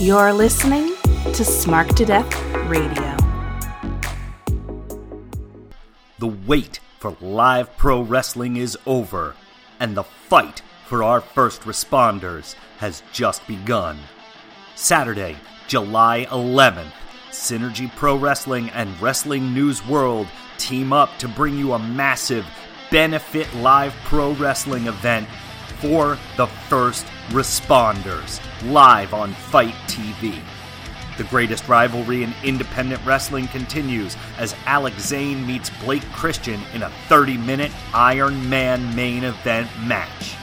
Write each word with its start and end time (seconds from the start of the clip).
You're 0.00 0.32
listening 0.32 0.94
to 1.02 1.42
Smark 1.42 1.96
to 1.96 2.04
Death 2.04 2.32
Radio. 2.68 3.16
The 6.20 6.28
wait 6.46 6.78
for 7.00 7.16
live 7.20 7.76
pro 7.76 8.02
wrestling 8.02 8.58
is 8.58 8.78
over, 8.86 9.34
and 9.80 9.96
the 9.96 10.04
fight 10.04 10.62
for 10.86 11.02
our 11.02 11.20
first 11.20 11.62
responders 11.62 12.54
has 12.76 13.02
just 13.12 13.44
begun. 13.48 13.98
Saturday, 14.76 15.36
July 15.66 16.28
11th, 16.30 16.92
Synergy 17.32 17.92
Pro 17.96 18.14
Wrestling 18.14 18.70
and 18.70 19.02
Wrestling 19.02 19.52
News 19.52 19.84
World 19.84 20.28
team 20.58 20.92
up 20.92 21.10
to 21.18 21.26
bring 21.26 21.58
you 21.58 21.72
a 21.72 21.78
massive 21.80 22.46
benefit 22.92 23.52
live 23.56 23.94
pro 24.04 24.34
wrestling 24.34 24.86
event 24.86 25.28
for 25.80 26.18
the 26.36 26.46
first 26.46 27.06
responders 27.28 28.40
live 28.70 29.14
on 29.14 29.32
Fight 29.32 29.74
TV. 29.86 30.38
The 31.16 31.24
greatest 31.24 31.68
rivalry 31.68 32.22
in 32.22 32.32
independent 32.44 33.04
wrestling 33.04 33.48
continues 33.48 34.16
as 34.38 34.54
Alex 34.66 35.08
Zayne 35.08 35.44
meets 35.46 35.70
Blake 35.82 36.04
Christian 36.12 36.60
in 36.74 36.82
a 36.82 36.90
30 37.08 37.36
minute 37.38 37.72
Iron 37.92 38.48
Man 38.48 38.94
main 38.94 39.24
event 39.24 39.68
match. 39.84 40.36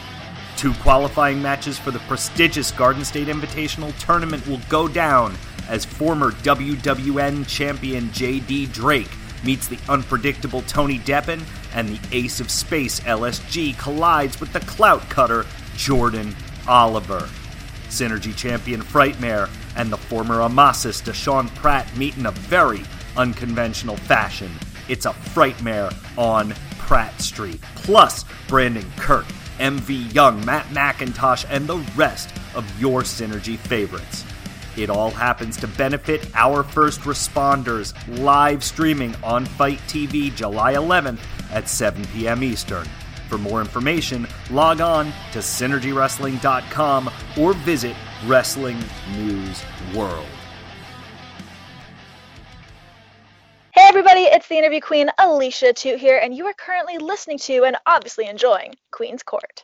Two 0.58 0.74
qualifying 0.76 1.42
matches 1.42 1.78
for 1.78 1.92
the 1.92 2.00
prestigious 2.00 2.72
Garden 2.72 3.06
State 3.06 3.28
Invitational 3.28 3.98
tournament 4.00 4.46
will 4.48 4.62
go 4.70 4.88
down 4.88 5.36
as 5.70 5.86
former 5.86 6.32
WWN 6.32 7.48
champion 7.48 8.06
JD 8.10 8.72
Drake 8.72 9.10
meets 9.44 9.68
the 9.68 9.80
unpredictable 9.90 10.62
Tony 10.64 11.00
Deppen, 11.00 11.42
and 11.76 11.90
the 11.90 12.00
ace 12.18 12.40
of 12.40 12.50
space 12.50 13.02
LSG 13.02 13.78
collides 13.78 14.40
with 14.40 14.52
the 14.54 14.62
clout 14.62 15.08
cutter 15.10 15.46
Jordan 15.76 16.36
Oliver. 16.68 17.30
Synergy 17.90 18.36
champion 18.36 18.82
Frightmare 18.82 19.50
and 19.76 19.92
the 19.92 19.98
former 19.98 20.40
Amasis 20.40 21.02
Deshaun 21.04 21.54
Pratt 21.56 21.96
meet 21.96 22.18
in 22.18 22.26
a 22.26 22.32
very 22.32 22.82
unconventional 23.16 23.98
fashion. 23.98 24.52
It's 24.88 25.06
a 25.06 25.12
Frightmare 25.12 25.94
on 26.18 26.54
Pratt 26.80 27.22
Street. 27.22 27.62
Plus, 27.76 28.26
Brandon 28.48 28.86
Kirk, 28.98 29.26
MV 29.60 30.14
Young, 30.14 30.44
Matt 30.46 30.66
McIntosh, 30.68 31.46
and 31.50 31.68
the 31.68 31.78
rest 31.96 32.30
of 32.56 32.66
your 32.80 33.02
Synergy 33.02 33.58
favorites. 33.58 34.24
It 34.78 34.90
all 34.90 35.10
happens 35.10 35.56
to 35.58 35.68
benefit 35.68 36.30
our 36.36 36.62
first 36.62 37.02
responders 37.02 37.94
live 38.20 38.64
streaming 38.64 39.16
on 39.24 39.46
Fight 39.46 39.80
TV 39.88 40.36
July 40.36 40.74
11th 40.74 41.20
at 41.56 41.68
7 41.68 42.06
p.m. 42.14 42.44
Eastern. 42.44 42.88
For 43.28 43.40
more 43.40 43.60
information, 43.60 44.28
log 44.52 44.82
on 44.82 45.08
to 45.32 45.40
synergywrestling.com 45.40 47.10
or 47.40 47.54
visit 47.54 47.96
Wrestling 48.28 48.78
News 49.16 49.64
World. 49.96 50.28
Hey 53.74 53.88
everybody, 53.90 54.22
it's 54.22 54.48
the 54.48 54.58
interview 54.58 54.80
queen 54.80 55.10
Alicia 55.18 55.74
Toot 55.74 56.00
here, 56.00 56.18
and 56.18 56.34
you 56.36 56.46
are 56.46 56.54
currently 56.54 56.98
listening 56.98 57.38
to 57.40 57.66
and 57.66 57.76
obviously 57.86 58.28
enjoying 58.28 58.76
Queen's 58.92 59.24
Court. 59.24 59.64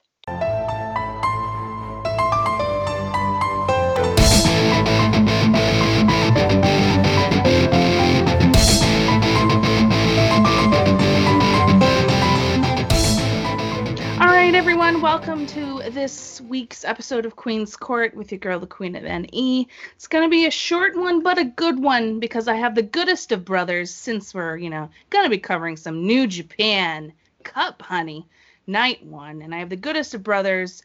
Everyone, 14.62 15.02
welcome 15.02 15.48
to 15.48 15.82
this 15.90 16.40
week's 16.42 16.86
episode 16.86 17.26
of 17.26 17.36
Queen's 17.36 17.76
Court 17.76 18.14
with 18.14 18.32
your 18.32 18.38
girl, 18.38 18.60
the 18.60 18.68
Queen 18.68 18.96
of 18.96 19.02
NE. 19.02 19.68
It's 19.96 20.08
going 20.08 20.24
to 20.24 20.30
be 20.30 20.46
a 20.46 20.52
short 20.52 20.96
one, 20.96 21.24
but 21.24 21.40
a 21.40 21.44
good 21.44 21.80
one 21.80 22.20
because 22.20 22.48
I 22.48 22.54
have 22.58 22.76
the 22.76 22.84
goodest 22.84 23.32
of 23.32 23.44
brothers 23.44 23.90
since 23.90 24.36
we're, 24.36 24.58
you 24.58 24.70
know, 24.70 24.92
going 25.10 25.26
to 25.26 25.32
be 25.32 25.40
covering 25.40 25.78
some 25.78 26.06
New 26.06 26.28
Japan 26.28 27.12
Cup, 27.42 27.82
honey, 27.82 28.28
night 28.68 29.04
one. 29.04 29.42
And 29.42 29.56
I 29.56 29.58
have 29.58 29.70
the 29.72 29.76
goodest 29.76 30.14
of 30.14 30.22
brothers, 30.22 30.84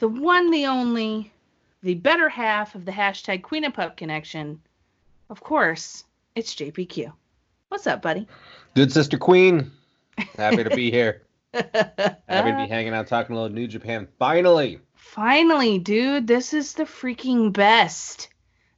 the 0.00 0.08
one, 0.08 0.50
the 0.50 0.66
only, 0.66 1.32
the 1.82 1.94
better 1.94 2.28
half 2.28 2.74
of 2.74 2.84
the 2.84 2.92
hashtag 2.92 3.40
Queen 3.40 3.64
and 3.64 3.72
Pup 3.72 3.96
connection. 3.96 4.60
Of 5.30 5.40
course, 5.40 6.04
it's 6.34 6.54
JPQ. 6.54 7.10
What's 7.70 7.86
up, 7.86 8.02
buddy? 8.02 8.28
Good 8.74 8.92
sister 8.92 9.16
queen. 9.16 9.72
Happy 10.36 10.62
to 10.62 10.76
be 10.76 10.90
here. 10.90 11.23
Happy 11.54 12.50
to 12.50 12.56
be 12.56 12.68
hanging 12.68 12.94
out 12.94 13.06
talking 13.06 13.34
a 13.36 13.40
little 13.40 13.54
New 13.54 13.66
Japan. 13.66 14.08
Finally. 14.18 14.80
Finally, 14.94 15.78
dude, 15.78 16.26
this 16.26 16.52
is 16.52 16.74
the 16.74 16.84
freaking 16.84 17.52
best. 17.52 18.28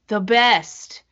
The 0.08 0.20
best. 0.20 1.02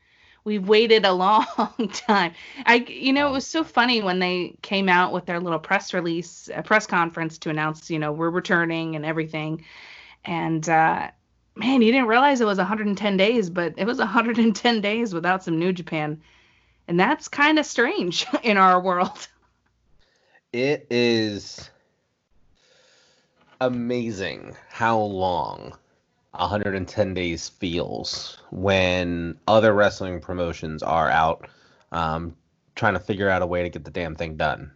We've 0.45 0.67
waited 0.67 1.07
a 1.07 1.13
long 1.13 1.91
time. 1.93 2.33
I 2.67 2.77
you 2.77 3.13
know, 3.13 3.29
it 3.29 3.33
was 3.33 3.47
so 3.47 3.65
funny 3.65 4.03
when 4.03 4.19
they 4.19 4.57
came 4.61 4.89
out 4.89 5.13
with 5.13 5.25
their 5.25 5.41
little 5.41 5.59
press 5.59 5.95
release, 5.95 6.51
a 6.55 6.63
press 6.63 6.87
conference 6.87 7.39
to 7.39 7.51
announce, 7.51 7.91
you 7.91 7.99
know, 7.99 8.13
we're 8.13 8.31
returning 8.31 8.97
and 8.97 9.07
everything. 9.07 9.65
And 10.25 10.69
uh 10.69 11.11
man, 11.57 11.83
you 11.83 11.93
didn't 11.93 12.09
realize 12.09 12.41
it 12.41 12.47
was 12.47 12.59
110 12.59 13.17
days, 13.17 13.49
but 13.49 13.75
it 13.77 13.87
was 13.87 13.99
110 13.99 14.81
days 14.81 15.15
without 15.15 15.45
some 15.45 15.59
New 15.59 15.73
Japan. 15.73 16.21
And 16.89 17.01
that's 17.01 17.29
kind 17.29 17.59
of 17.59 17.65
strange 17.65 18.27
in 18.43 18.57
our 18.59 18.81
world. 18.81 19.29
It 20.55 20.87
is 20.89 21.69
amazing 23.61 24.55
how 24.71 25.01
long 25.01 25.77
110 26.31 27.13
days 27.15 27.49
feels 27.49 28.39
when 28.53 29.37
other 29.49 29.75
wrestling 29.75 30.21
promotions 30.21 30.85
are 30.85 31.11
out 31.11 31.49
um, 31.91 32.37
trying 32.77 32.95
to 32.95 33.01
figure 33.01 33.29
out 33.29 33.43
a 33.43 33.47
way 33.47 33.65
to 33.65 33.69
get 33.69 33.85
the 33.85 33.91
damn 33.91 34.15
thing 34.15 34.37
done. 34.37 34.71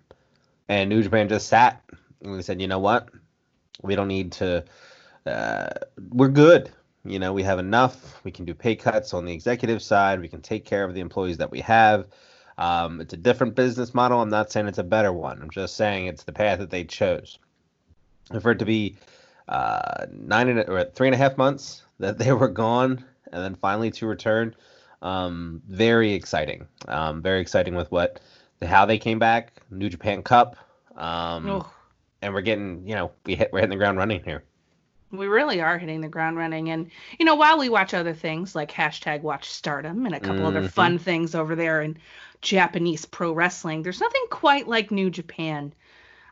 And 0.68 0.90
New 0.90 1.00
Japan 1.00 1.28
just 1.28 1.46
sat 1.46 1.80
and 2.22 2.32
we 2.32 2.42
said, 2.42 2.60
you 2.60 2.66
know 2.66 2.80
what? 2.80 3.10
We 3.80 3.94
don't 3.94 4.08
need 4.08 4.32
to. 4.32 4.64
Uh, 5.24 5.68
we're 6.10 6.26
good. 6.26 6.72
You 7.04 7.20
know, 7.20 7.32
we 7.32 7.44
have 7.44 7.60
enough. 7.60 8.20
We 8.24 8.32
can 8.32 8.44
do 8.44 8.52
pay 8.52 8.74
cuts 8.74 9.14
on 9.14 9.26
the 9.26 9.32
executive 9.32 9.80
side. 9.80 10.20
We 10.20 10.26
can 10.26 10.42
take 10.42 10.64
care 10.64 10.82
of 10.82 10.94
the 10.94 11.00
employees 11.00 11.36
that 11.36 11.52
we 11.52 11.60
have. 11.60 12.06
Um, 12.58 13.00
it's 13.00 13.14
a 13.14 13.16
different 13.16 13.54
business 13.54 13.94
model. 13.94 14.20
I'm 14.20 14.28
not 14.28 14.50
saying 14.52 14.66
it's 14.66 14.78
a 14.78 14.84
better 14.84 15.12
one. 15.12 15.40
I'm 15.40 15.50
just 15.50 15.76
saying 15.76 16.06
it's 16.06 16.24
the 16.24 16.32
path 16.32 16.58
that 16.58 16.70
they 16.70 16.84
chose. 16.84 17.38
And 18.30 18.42
for 18.42 18.50
it 18.50 18.58
to 18.58 18.64
be 18.66 18.96
uh, 19.48 20.06
nine 20.12 20.48
and, 20.48 20.68
or 20.68 20.84
three 20.84 21.06
and 21.08 21.14
a 21.14 21.18
half 21.18 21.38
months 21.38 21.84
that 22.00 22.18
they 22.18 22.32
were 22.42 22.48
gone, 22.48 23.04
and 23.32 23.42
then 23.42 23.54
finally 23.54 23.90
to 23.92 24.06
return, 24.06 24.54
um, 25.02 25.62
very 25.68 26.12
exciting. 26.12 26.66
Um, 26.88 27.22
very 27.22 27.40
exciting 27.40 27.74
with 27.74 27.90
what 27.92 28.20
how 28.60 28.84
they 28.84 28.98
came 28.98 29.20
back, 29.20 29.52
New 29.70 29.88
Japan 29.88 30.22
Cup, 30.22 30.56
um, 30.96 31.48
Oh. 31.48 31.70
and 32.22 32.34
we're 32.34 32.40
getting 32.40 32.86
you 32.86 32.96
know 32.96 33.12
we 33.24 33.36
hit 33.36 33.52
we're 33.52 33.60
hitting 33.60 33.70
the 33.70 33.76
ground 33.76 33.98
running 33.98 34.22
here. 34.24 34.42
We 35.10 35.26
really 35.26 35.60
are 35.60 35.78
hitting 35.78 36.00
the 36.00 36.08
ground 36.08 36.36
running. 36.36 36.70
And, 36.70 36.90
you 37.18 37.24
know, 37.24 37.34
while 37.34 37.58
we 37.58 37.68
watch 37.68 37.94
other 37.94 38.14
things 38.14 38.54
like 38.54 38.70
hashtag 38.72 39.22
watch 39.22 39.50
stardom 39.50 40.06
and 40.06 40.14
a 40.14 40.20
couple 40.20 40.46
other 40.46 40.62
Mhm. 40.62 40.70
fun 40.70 40.98
things 40.98 41.34
over 41.34 41.54
there 41.56 41.82
in 41.82 41.98
Japanese 42.42 43.04
pro 43.06 43.32
wrestling, 43.32 43.82
there's 43.82 44.00
nothing 44.00 44.24
quite 44.30 44.68
like 44.68 44.90
New 44.90 45.10
Japan. 45.10 45.72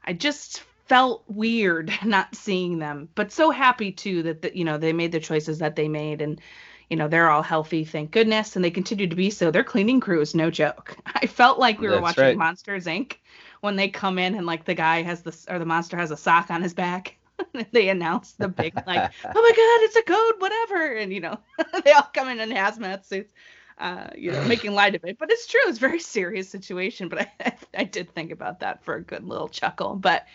I 0.05 0.13
just 0.15 0.63
felt 0.87 1.25
weird 1.29 1.93
not 2.05 2.35
seeing 2.35 2.79
them, 2.79 3.09
but 3.15 3.33
so 3.33 3.51
happy 3.51 3.93
too 3.93 4.23
that, 4.25 4.43
that 4.43 4.57
you 4.57 4.65
know, 4.65 4.79
they 4.79 4.93
made 4.93 5.13
the 5.13 5.21
choices 5.21 5.59
that 5.61 5.77
they 5.77 5.89
made. 5.89 6.23
And, 6.23 6.41
you 6.91 6.97
know, 6.97 7.09
they're 7.09 7.31
all 7.31 7.43
healthy, 7.43 7.85
thank 7.85 8.11
goodness. 8.13 8.57
And 8.57 8.65
they 8.65 8.71
continue 8.71 9.07
to 9.09 9.17
be 9.17 9.31
so. 9.31 9.51
Their 9.51 9.65
cleaning 9.65 10.01
crew 10.01 10.21
is 10.21 10.35
no 10.35 10.51
joke. 10.51 10.97
I 11.15 11.27
felt 11.27 11.59
like 11.59 11.81
we 11.81 11.89
were 11.89 12.01
That's 12.01 12.03
watching 12.03 12.23
right. 12.23 12.37
Monsters 12.37 12.87
Inc. 12.87 13.15
when 13.61 13.77
they 13.77 13.89
come 13.89 14.19
in 14.19 14.35
and 14.35 14.47
like 14.47 14.65
the 14.65 14.75
guy 14.75 15.03
has 15.03 15.23
this, 15.23 15.47
or 15.49 15.59
the 15.59 15.65
monster 15.67 15.97
has 15.97 16.11
a 16.11 16.17
sock 16.17 16.51
on 16.51 16.63
his 16.63 16.75
back. 16.75 17.17
they 17.73 17.89
announce 17.89 18.33
the 18.33 18.49
big 18.49 18.75
like, 18.87 19.13
oh 19.25 19.43
my 19.43 19.51
god, 19.51 19.85
it's 19.85 19.97
a 19.97 20.03
code, 20.03 20.41
whatever, 20.41 20.95
and 20.95 21.13
you 21.13 21.21
know 21.21 21.39
they 21.85 21.93
all 21.93 22.09
come 22.15 22.29
in 22.29 22.41
in 22.41 22.51
hazmat 22.51 23.05
suits, 23.05 23.33
uh, 23.79 24.09
you 24.17 24.33
know, 24.33 24.45
making 24.45 24.73
light 24.73 24.95
of 24.95 25.05
it. 25.05 25.19
But 25.19 25.31
it's 25.31 25.47
true, 25.47 25.61
it's 25.67 25.79
a 25.79 25.81
very 25.81 26.01
serious 26.01 26.49
situation. 26.49 27.09
But 27.09 27.29
I, 27.41 27.53
I 27.77 27.85
did 27.85 28.13
think 28.15 28.31
about 28.31 28.61
that 28.61 28.85
for 28.85 28.95
a 28.95 29.03
good 29.03 29.25
little 29.25 29.49
chuckle. 29.49 29.95
But 29.97 30.27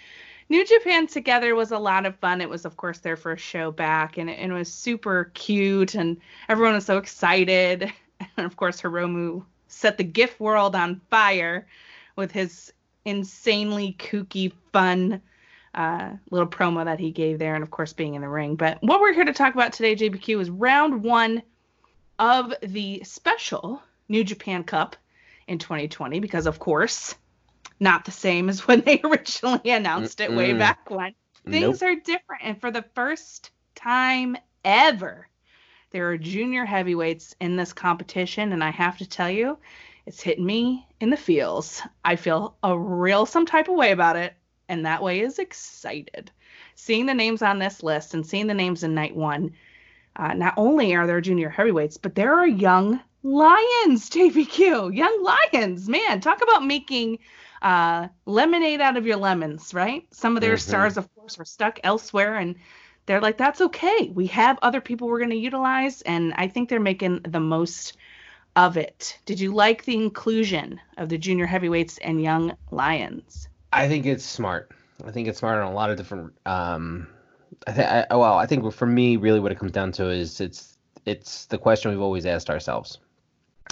New 0.49 0.65
Japan 0.65 1.07
together 1.07 1.55
was 1.55 1.71
a 1.71 1.79
lot 1.79 2.05
of 2.05 2.15
fun. 2.17 2.41
It 2.41 2.49
was, 2.49 2.65
of 2.65 2.77
course, 2.77 2.99
their 2.99 3.17
first 3.17 3.43
show 3.43 3.71
back, 3.71 4.17
and 4.17 4.29
it, 4.29 4.33
and 4.33 4.51
it 4.51 4.55
was 4.55 4.71
super 4.71 5.31
cute, 5.33 5.95
and 5.95 6.17
everyone 6.49 6.75
was 6.75 6.85
so 6.85 6.97
excited. 6.97 7.91
And 8.37 8.45
of 8.45 8.55
course, 8.55 8.79
Hiromu 8.79 9.43
set 9.67 9.97
the 9.97 10.03
GIF 10.03 10.39
world 10.39 10.75
on 10.75 11.01
fire 11.09 11.65
with 12.15 12.31
his 12.31 12.71
insanely 13.03 13.95
kooky, 13.97 14.53
fun 14.71 15.21
uh, 15.73 16.11
little 16.31 16.47
promo 16.47 16.85
that 16.85 16.99
he 16.99 17.11
gave 17.11 17.39
there, 17.39 17.55
and 17.55 17.63
of 17.63 17.71
course, 17.71 17.93
being 17.93 18.15
in 18.15 18.21
the 18.21 18.29
ring. 18.29 18.55
But 18.55 18.79
what 18.81 18.99
we're 19.01 19.13
here 19.13 19.25
to 19.25 19.33
talk 19.33 19.53
about 19.53 19.73
today, 19.73 19.95
JPQ, 19.95 20.41
is 20.41 20.49
round 20.49 21.03
one 21.03 21.43
of 22.19 22.53
the 22.61 23.03
special 23.03 23.81
New 24.09 24.23
Japan 24.23 24.63
Cup 24.63 24.95
in 25.47 25.57
2020, 25.59 26.19
because 26.19 26.45
of 26.45 26.59
course, 26.59 27.15
not 27.79 28.05
the 28.05 28.11
same 28.11 28.49
as 28.49 28.67
when 28.67 28.81
they 28.81 29.01
originally 29.03 29.71
announced 29.71 30.21
it 30.21 30.33
way 30.33 30.53
back 30.53 30.89
when. 30.89 31.13
Things 31.49 31.81
Nope. 31.81 31.89
are 31.89 31.95
different, 31.95 32.43
and 32.43 32.61
for 32.61 32.71
the 32.71 32.83
first 32.95 33.51
time 33.75 34.37
ever, 34.63 35.27
There 35.91 36.09
are 36.11 36.17
junior 36.17 36.65
heavyweights 36.65 37.35
in 37.39 37.55
this 37.55 37.73
competition, 37.73 38.51
and 38.53 38.63
I 38.63 38.71
have 38.71 38.97
to 38.99 39.07
tell 39.09 39.29
you, 39.29 39.57
it's 40.05 40.21
hitting 40.21 40.45
me 40.45 40.87
in 40.99 41.09
the 41.09 41.17
feels. 41.17 41.81
I 42.03 42.15
feel 42.15 42.57
a 42.63 42.77
real 42.77 43.25
some 43.25 43.45
type 43.45 43.67
of 43.67 43.75
way 43.75 43.91
about 43.91 44.15
it, 44.17 44.33
and 44.71 44.85
that 44.85 45.03
way 45.03 45.19
is 45.19 45.37
excited. 45.37 46.31
Seeing 46.75 47.05
the 47.05 47.13
names 47.13 47.41
on 47.41 47.59
this 47.59 47.83
list 47.83 48.13
and 48.13 48.25
seeing 48.25 48.47
the 48.47 48.53
names 48.53 48.83
in 48.83 48.95
night 48.95 49.13
one, 49.13 49.51
uh, 50.15 50.33
not 50.33 50.53
only 50.55 50.95
are 50.95 51.05
there 51.05 51.19
junior 51.19 51.49
heavyweights, 51.49 51.97
but 51.97 52.15
there 52.15 52.33
are 52.33 52.47
young 52.47 53.01
lions, 53.21 54.09
JPQ. 54.15 54.95
Young 54.95 55.23
lions, 55.23 55.89
man, 55.89 56.21
talk 56.21 56.41
about 56.41 56.65
making 56.65 57.19
uh, 57.61 58.07
lemonade 58.25 58.79
out 58.79 58.95
of 58.95 59.05
your 59.05 59.17
lemons, 59.17 59.73
right? 59.73 60.07
Some 60.11 60.37
of 60.37 60.41
their 60.41 60.55
mm-hmm. 60.55 60.69
stars, 60.69 60.95
of 60.95 61.13
course, 61.15 61.37
were 61.37 61.45
stuck 61.45 61.77
elsewhere, 61.83 62.37
and 62.37 62.55
they're 63.07 63.21
like, 63.21 63.37
that's 63.37 63.59
okay. 63.59 64.09
We 64.13 64.27
have 64.27 64.57
other 64.61 64.79
people 64.79 65.09
we're 65.09 65.19
going 65.19 65.31
to 65.31 65.35
utilize, 65.35 66.01
and 66.03 66.33
I 66.37 66.47
think 66.47 66.69
they're 66.69 66.79
making 66.79 67.23
the 67.23 67.41
most 67.41 67.97
of 68.55 68.77
it. 68.77 69.19
Did 69.25 69.41
you 69.41 69.53
like 69.53 69.83
the 69.83 69.95
inclusion 69.95 70.79
of 70.95 71.09
the 71.09 71.17
junior 71.17 71.45
heavyweights 71.45 71.97
and 71.97 72.23
young 72.23 72.55
lions? 72.71 73.49
I 73.73 73.87
think 73.87 74.05
it's 74.05 74.25
smart. 74.25 74.71
I 75.05 75.11
think 75.11 75.27
it's 75.27 75.39
smart 75.39 75.59
on 75.59 75.71
a 75.71 75.73
lot 75.73 75.89
of 75.89 75.97
different. 75.97 76.33
Um, 76.45 77.07
I 77.67 77.71
think. 77.71 77.87
I, 77.87 78.15
well, 78.15 78.37
I 78.37 78.45
think 78.45 78.71
for 78.73 78.85
me, 78.85 79.17
really, 79.17 79.39
what 79.39 79.51
it 79.51 79.59
comes 79.59 79.71
down 79.71 79.91
to 79.93 80.09
is 80.09 80.41
it's 80.41 80.77
it's 81.05 81.45
the 81.45 81.57
question 81.57 81.91
we've 81.91 82.01
always 82.01 82.25
asked 82.25 82.49
ourselves. 82.49 82.99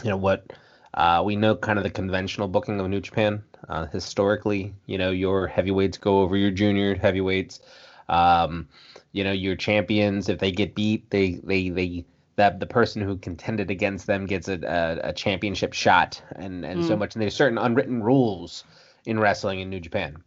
You 0.03 0.09
know 0.09 0.17
what? 0.17 0.53
Uh, 0.93 1.21
we 1.23 1.35
know 1.35 1.55
kind 1.55 1.77
of 1.77 1.83
the 1.83 1.89
conventional 1.89 2.47
booking 2.47 2.79
of 2.79 2.89
New 2.89 3.01
Japan. 3.01 3.43
Uh, 3.67 3.85
historically, 3.87 4.73
you 4.87 4.97
know, 4.97 5.11
your 5.11 5.45
heavyweights 5.45 5.97
go 5.97 6.21
over 6.21 6.35
your 6.35 6.49
junior 6.49 6.95
heavyweights. 6.95 7.59
Um, 8.07 8.67
you 9.11 9.23
know, 9.23 9.31
your 9.31 9.55
champions, 9.55 10.29
if 10.29 10.39
they 10.39 10.51
get 10.51 10.73
beat, 10.75 11.09
they 11.09 11.33
they 11.43 11.69
they 11.69 12.05
that 12.37 12.59
the 12.59 12.65
person 12.65 13.01
who 13.01 13.17
contended 13.17 13.69
against 13.69 14.07
them 14.07 14.25
gets 14.25 14.47
a, 14.47 14.59
a, 14.63 15.09
a 15.09 15.13
championship 15.13 15.73
shot 15.73 16.21
and 16.35 16.65
and 16.65 16.81
mm. 16.81 16.87
so 16.87 16.95
much. 16.95 17.13
And 17.15 17.21
there's 17.21 17.35
certain 17.35 17.57
unwritten 17.57 18.01
rules 18.01 18.63
in 19.05 19.19
wrestling 19.19 19.59
in 19.59 19.69
New 19.69 19.79
Japan. 19.79 20.23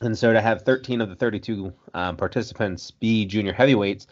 And 0.00 0.16
so 0.16 0.32
to 0.32 0.40
have 0.40 0.62
13 0.62 1.00
of 1.00 1.08
the 1.08 1.16
32 1.16 1.72
um, 1.94 2.16
participants 2.16 2.90
be 2.90 3.24
junior 3.24 3.52
heavyweights, 3.52 4.06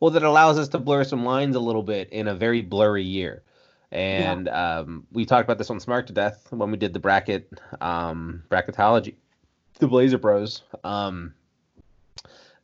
well, 0.00 0.10
that 0.12 0.22
allows 0.22 0.58
us 0.58 0.68
to 0.68 0.78
blur 0.78 1.04
some 1.04 1.24
lines 1.24 1.56
a 1.56 1.60
little 1.60 1.82
bit 1.82 2.10
in 2.10 2.28
a 2.28 2.34
very 2.34 2.62
blurry 2.62 3.02
year. 3.02 3.42
And 3.90 4.46
yeah. 4.46 4.78
um, 4.78 5.06
we 5.12 5.24
talked 5.24 5.44
about 5.44 5.58
this 5.58 5.70
on 5.70 5.80
Smart 5.80 6.08
to 6.08 6.12
Death 6.12 6.46
when 6.50 6.70
we 6.70 6.76
did 6.76 6.92
the 6.92 7.00
bracket 7.00 7.50
um, 7.80 8.42
bracketology, 8.50 9.14
the 9.78 9.86
Blazer 9.86 10.18
Bros. 10.18 10.62
Um, 10.82 11.34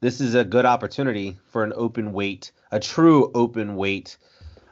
this 0.00 0.20
is 0.20 0.34
a 0.34 0.44
good 0.44 0.64
opportunity 0.64 1.38
for 1.46 1.62
an 1.62 1.72
open 1.76 2.12
weight, 2.12 2.52
a 2.72 2.80
true 2.80 3.30
open 3.34 3.76
weight 3.76 4.16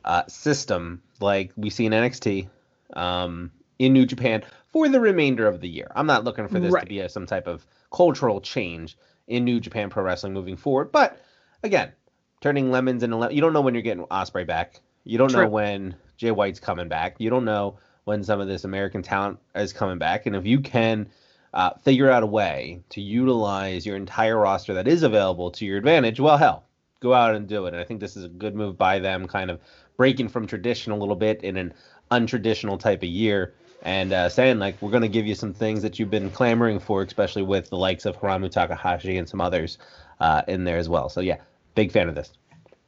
uh, 0.05 0.27
system 0.27 1.03
like 1.21 1.53
we 1.57 1.71
see 1.71 1.87
in 1.87 1.93
NXT 1.93 2.49
um, 2.95 3.51
in 3.79 3.93
New 3.93 4.07
Japan 4.07 4.43
for 4.73 4.89
the 4.89 5.01
remainder 5.01 5.47
of 5.47 5.61
the 5.61 5.69
year. 5.69 5.91
I'm 5.95 6.07
not 6.07 6.25
looking 6.25 6.49
for 6.49 6.61
this 6.61 6.73
right. 6.73 6.83
to 6.83 6.87
be 6.87 7.01
a, 7.01 7.09
some 7.09 7.27
type 7.27 7.47
of 7.47 7.67
cultural 7.91 8.41
change 8.41 8.97
in 9.27 9.45
New 9.45 9.61
Japan 9.61 9.91
Pro 9.91 10.03
Wrestling 10.03 10.33
moving 10.33 10.57
forward. 10.57 10.93
But 10.93 11.21
again, 11.63 11.93
turning 12.41 12.71
lemons 12.71 13.03
into 13.03 13.17
le- 13.17 13.33
you 13.33 13.41
don't 13.41 13.53
know 13.53 13.61
when 13.61 13.75
you're 13.75 13.83
getting 13.83 14.05
Ospreay 14.07 14.47
back. 14.47 14.81
You 15.05 15.19
don't 15.19 15.31
True. 15.31 15.43
know 15.43 15.49
when 15.49 15.95
Jay 16.17 16.31
White's 16.31 16.61
coming 16.61 16.89
back. 16.89 17.17
You 17.19 17.31
don't 17.31 17.45
know 17.45 17.79
when 18.05 18.23
some 18.23 18.41
of 18.41 18.49
this 18.49 18.65
American 18.65 19.03
talent 19.03 19.39
is 19.55 19.73
coming 19.73 19.99
back. 19.99 20.27
And 20.27 20.37
if 20.37 20.47
you 20.47 20.61
can 20.61 21.09
uh, 21.55 21.71
figure 21.83 22.11
out 22.11 22.23
a 22.23 22.27
way 22.27 22.81
to 22.91 23.01
utilize 23.01 23.87
your 23.87 23.97
entire 23.97 24.39
roster 24.39 24.75
that 24.75 24.89
is 24.89 25.03
available 25.03 25.51
to 25.53 25.65
your 25.65 25.79
advantage, 25.79 26.21
well, 26.21 26.37
hell, 26.37 26.65
go 27.01 27.15
out 27.15 27.35
and 27.35 27.47
do 27.47 27.67
it. 27.67 27.75
And 27.75 27.81
I 27.81 27.85
think 27.85 28.01
this 28.01 28.17
is 28.17 28.25
a 28.25 28.29
good 28.29 28.55
move 28.55 28.77
by 28.77 28.99
them, 28.99 29.27
kind 29.27 29.51
of 29.51 29.61
breaking 29.97 30.29
from 30.29 30.47
tradition 30.47 30.93
a 30.93 30.97
little 30.97 31.17
bit 31.17 31.43
in 31.43 31.57
an 31.57 31.75
untraditional 32.11 32.79
type 32.79 33.03
of 33.03 33.09
year 33.09 33.55
and 33.83 34.13
uh, 34.13 34.29
saying 34.29 34.59
like 34.59 34.81
we're 34.83 34.91
going 34.91 35.03
to 35.03 35.09
give 35.09 35.27
you 35.27 35.35
some 35.35 35.55
things 35.55 35.83
that 35.83 35.99
you've 35.99 36.11
been 36.11 36.31
clamoring 36.31 36.81
for, 36.81 37.03
especially 37.03 37.43
with 37.43 37.71
the 37.71 37.77
likes 37.77 38.07
of 38.07 38.17
Hiromu 38.17 38.51
Takahashi 38.51 39.17
and 39.17 39.29
some 39.29 39.41
others 39.41 39.79
uh, 40.21 40.43
in 40.49 40.65
there 40.65 40.79
as 40.79 40.89
well. 40.89 41.09
So 41.09 41.21
yeah, 41.21 41.39
big 41.75 41.93
fan 41.93 42.09
of 42.09 42.15
this. 42.15 42.33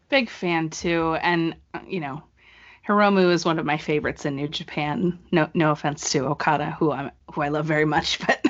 Big 0.08 0.28
fan 0.28 0.70
too, 0.70 1.14
and 1.22 1.54
uh, 1.72 1.80
you 1.86 2.00
know 2.00 2.22
Hiromu 2.86 3.30
is 3.30 3.44
one 3.44 3.58
of 3.58 3.66
my 3.66 3.78
favorites 3.78 4.24
in 4.24 4.34
New 4.34 4.48
Japan. 4.48 5.18
No, 5.30 5.48
no 5.54 5.70
offense 5.70 6.10
to 6.10 6.26
Okada, 6.26 6.72
who 6.72 6.90
I 6.90 7.12
who 7.32 7.42
I 7.42 7.48
love 7.48 7.66
very 7.66 7.84
much, 7.84 8.18
but 8.26 8.44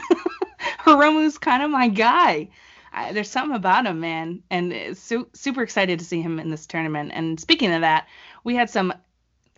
Hiromu's 0.84 1.38
kind 1.38 1.62
of 1.62 1.70
my 1.70 1.88
guy. 1.88 2.48
I, 2.92 3.12
there's 3.12 3.30
something 3.30 3.54
about 3.54 3.86
him, 3.86 4.00
man, 4.00 4.42
and 4.50 4.96
su- 4.96 5.28
super 5.32 5.62
excited 5.62 5.98
to 5.98 6.04
see 6.04 6.22
him 6.22 6.40
in 6.40 6.50
this 6.50 6.66
tournament. 6.66 7.12
And 7.14 7.38
speaking 7.38 7.72
of 7.72 7.82
that, 7.82 8.08
we 8.42 8.56
had 8.56 8.70
some 8.70 8.92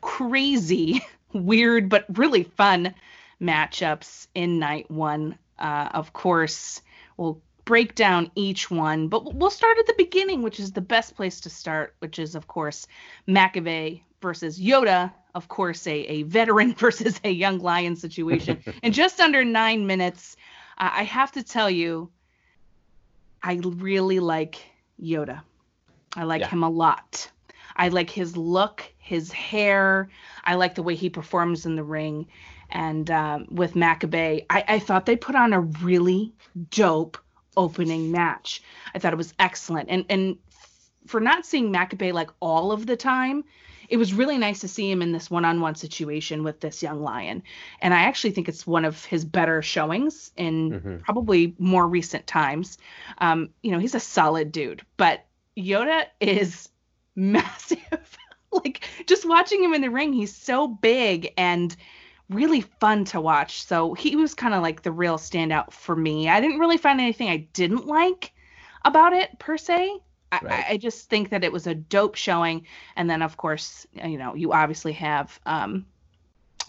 crazy, 0.01 1.03
weird 1.33 1.89
but 1.89 2.05
really 2.17 2.45
fun 2.45 2.95
matchups 3.41 4.29
in 4.35 4.59
night 4.59 4.91
one. 4.91 5.39
Uh, 5.59 5.89
of 5.93 6.13
course, 6.13 6.81
we'll 7.17 7.41
break 7.65 7.95
down 7.95 8.31
each 8.35 8.71
one, 8.71 9.09
but 9.09 9.35
we'll 9.35 9.51
start 9.51 9.79
at 9.79 9.87
the 9.87 9.95
beginning, 9.97 10.43
which 10.43 10.59
is 10.59 10.73
the 10.73 10.81
best 10.81 11.15
place 11.15 11.41
to 11.41 11.51
start, 11.51 11.95
which 12.01 12.19
is 12.19 12.35
of 12.35 12.47
course 12.47 12.87
Makabe 13.29 14.03
versus 14.21 14.59
Yota. 14.61 15.13
of 15.35 15.49
course, 15.49 15.87
a, 15.87 15.93
a 15.93 16.23
veteran 16.23 16.75
versus 16.79 17.21
a 17.25 17.31
young 17.31 17.59
lion 17.59 17.97
situation. 17.97 18.63
in 18.83 18.93
just 18.93 19.21
under 19.21 19.45
nine 19.45 19.87
minutes, 19.87 20.37
uh, 20.79 20.91
I 20.93 21.05
have 21.05 21.33
to 21.33 21.43
tell 21.43 21.71
you, 21.71 22.11
I 23.43 23.61
really 23.63 24.21
like 24.21 24.63
Yota. 25.01 25.43
I 26.15 26.25
like 26.25 26.43
yeah. 26.43 26.49
him 26.49 26.63
a 26.63 26.71
lot. 26.71 27.31
I 27.77 27.89
like 27.89 28.11
his 28.11 28.37
look, 28.37 28.85
his 28.99 29.33
hair. 29.33 30.09
I 30.45 30.55
like 30.55 30.75
the 30.75 30.83
way 30.83 30.95
he 30.95 31.11
performs 31.11 31.67
in 31.67 31.77
the 31.77 31.85
ring. 31.85 32.27
And 32.71 33.11
um, 33.11 33.47
with 33.51 33.75
Makabe, 33.75 34.47
I, 34.49 34.65
I 34.67 34.79
thought 34.79 35.07
they 35.07 35.17
put 35.17 35.35
on 35.35 35.53
a 35.53 35.61
really 35.61 36.33
dope 36.71 37.19
opening 37.57 38.11
match. 38.11 38.63
I 38.95 38.99
thought 38.99 39.13
it 39.13 39.17
was 39.17 39.35
excellent. 39.39 39.91
And 39.91 40.07
and 40.09 40.39
for 41.07 41.21
not 41.21 41.45
seeing 41.45 41.73
Makabe 41.73 42.13
like 42.13 42.31
all 42.41 42.73
of 42.73 42.87
the 42.87 42.97
time, 42.97 43.45
it 43.89 43.99
was 43.99 44.15
really 44.15 44.39
nice 44.39 44.61
to 44.61 44.69
see 44.69 44.91
him 44.91 45.03
in 45.03 45.13
this 45.13 45.31
one-on-one 45.31 45.75
situation 45.75 46.45
with 46.45 46.61
this 46.61 46.83
young 46.83 47.03
lion 47.03 47.43
and 47.83 47.93
i 47.93 48.05
actually 48.05 48.31
think 48.31 48.49
it's 48.49 48.67
one 48.67 48.87
of 48.87 49.05
his 49.05 49.23
better 49.23 49.61
showings 49.61 50.31
in 50.37 50.71
mm-hmm. 50.71 50.97
probably 50.99 51.55
more 51.59 51.87
recent 51.87 52.27
times 52.27 52.79
um, 53.19 53.51
you 53.61 53.71
know 53.71 53.79
he's 53.79 53.95
a 53.95 54.01
solid 54.01 54.51
dude 54.51 54.81
but 54.97 55.27
Yota 55.57 56.07
is 56.21 56.69
massive 57.15 58.19
like 58.53 58.89
just 59.07 59.27
watching 59.29 59.63
him 59.63 59.75
in 59.75 59.81
the 59.81 59.91
ring 59.91 60.13
he's 60.13 60.35
so 60.35 60.69
big 60.69 61.33
and 61.37 61.77
really 62.29 62.61
fun 62.61 63.05
to 63.05 63.21
watch 63.21 63.63
so 63.63 63.95
he 63.95 64.17
was 64.17 64.35
kind 64.35 64.55
of 64.55 64.63
like 64.63 64.83
the 64.83 64.93
real 64.93 65.19
standout 65.19 65.73
for 65.73 65.95
me 65.95 66.29
i 66.29 66.41
didn't 66.41 66.59
really 66.59 66.79
find 66.79 67.01
anything 67.01 67.29
i 67.29 67.37
didn't 67.53 67.87
like 67.87 68.33
about 68.85 69.13
it 69.13 69.39
per 69.39 69.57
se 69.57 69.99
I, 70.33 70.65
I, 70.71 70.77
just 70.79 71.11
think 71.11 71.29
that 71.29 71.45
it 71.45 71.53
was 71.53 71.67
a 71.67 71.75
dope 71.75 72.15
showing. 72.15 72.67
And 72.97 73.11
then, 73.11 73.21
of 73.21 73.37
course, 73.37 73.87
you 73.93 74.17
know, 74.17 74.35
you 74.35 74.53
obviously 74.53 74.93
have 74.95 75.39
um, 75.45 75.85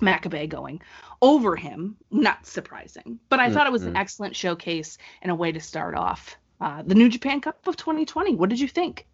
Makabe 0.01 0.49
going 0.49 0.81
over 1.21 1.55
him. 1.55 1.95
Not 2.11 2.45
surprising. 2.45 3.19
But 3.29 3.39
I 3.39 3.45
mm-hmm. 3.45 3.53
thought 3.53 3.67
it 3.67 3.71
was 3.71 3.83
an 3.83 3.89
mm-hmm. 3.89 3.97
excellent 3.97 4.35
showcase 4.35 4.97
and 5.21 5.31
a 5.31 5.35
way 5.35 5.51
to 5.51 5.61
start 5.61 5.95
off 5.95 6.35
uh, 6.59 6.83
the 6.85 6.95
New 6.95 7.09
Japan 7.09 7.41
Cup 7.41 7.65
of 7.67 7.77
2020. 7.77 8.35
What 8.35 8.49
did 8.49 8.59
you 8.59 8.67
think? 8.67 9.07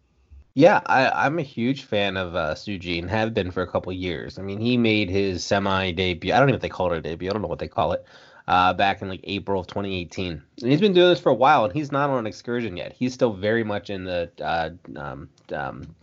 Yeah, 0.54 0.80
I, 0.84 1.26
am 1.26 1.38
a 1.38 1.42
huge 1.42 1.84
fan 1.84 2.16
of 2.16 2.34
uh, 2.34 2.54
Tsuji 2.54 2.98
and 2.98 3.08
have 3.08 3.32
been 3.34 3.52
for 3.52 3.62
a 3.62 3.66
couple 3.66 3.92
years. 3.92 4.38
I 4.38 4.42
mean, 4.42 4.60
he 4.60 4.76
made 4.76 5.08
his 5.08 5.44
semi 5.44 5.92
debut. 5.92 6.32
I 6.32 6.38
don't 6.38 6.48
even 6.48 6.52
know 6.52 6.56
if 6.56 6.62
they 6.62 6.68
call 6.68 6.92
it 6.92 6.98
a 6.98 7.00
debut. 7.00 7.30
I 7.30 7.32
don't 7.32 7.42
know 7.42 7.48
what 7.48 7.60
they 7.60 7.68
call 7.68 7.92
it 7.92 8.04
uh, 8.48 8.72
back 8.74 9.00
in 9.00 9.08
like 9.08 9.20
April 9.24 9.60
of 9.60 9.68
2018. 9.68 10.42
And 10.60 10.70
he's 10.70 10.80
been 10.80 10.92
doing 10.92 11.08
this 11.08 11.20
for 11.20 11.30
a 11.30 11.34
while, 11.34 11.64
and 11.64 11.72
he's 11.72 11.92
not 11.92 12.10
on 12.10 12.18
an 12.18 12.26
excursion 12.26 12.76
yet. 12.76 12.92
He's 12.92 13.14
still 13.14 13.32
very 13.32 13.62
much 13.62 13.90
in 13.90 14.04
the 14.04 14.30
uh, 14.42 14.70
um, 14.98 15.28
um, 15.52 15.94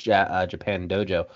ja- 0.00 0.28
uh, 0.28 0.46
Japan 0.46 0.88
dojo. 0.88 1.26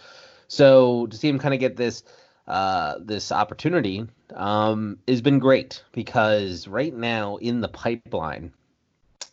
So 0.47 1.07
to 1.09 1.17
see 1.17 1.29
him 1.29 1.41
kind 1.41 1.55
of 1.55 1.61
get 1.61 1.77
this 1.77 2.05
uh, 2.47 2.97
this 3.01 3.33
opportunity 3.33 4.07
um, 4.35 4.99
has 5.09 5.21
been 5.21 5.41
great 5.41 5.83
because 5.93 6.69
right 6.69 6.95
now 6.95 7.37
in 7.37 7.61
the 7.61 7.69
pipeline 7.69 8.53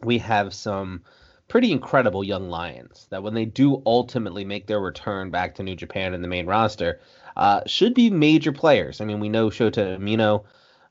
we 0.03 0.19
have 0.19 0.53
some 0.53 1.03
pretty 1.47 1.71
incredible 1.71 2.23
young 2.23 2.49
lions 2.49 3.07
that 3.09 3.23
when 3.23 3.33
they 3.33 3.45
do 3.45 3.81
ultimately 3.85 4.43
make 4.43 4.67
their 4.67 4.79
return 4.79 5.29
back 5.29 5.55
to 5.55 5.63
New 5.63 5.75
Japan 5.75 6.13
in 6.13 6.21
the 6.21 6.27
main 6.27 6.45
roster, 6.45 6.99
uh, 7.35 7.61
should 7.65 7.93
be 7.93 8.09
major 8.09 8.51
players. 8.51 8.99
I 8.99 9.05
mean, 9.05 9.19
we 9.19 9.29
know 9.29 9.49
Shota 9.49 9.97
Umino 9.97 10.43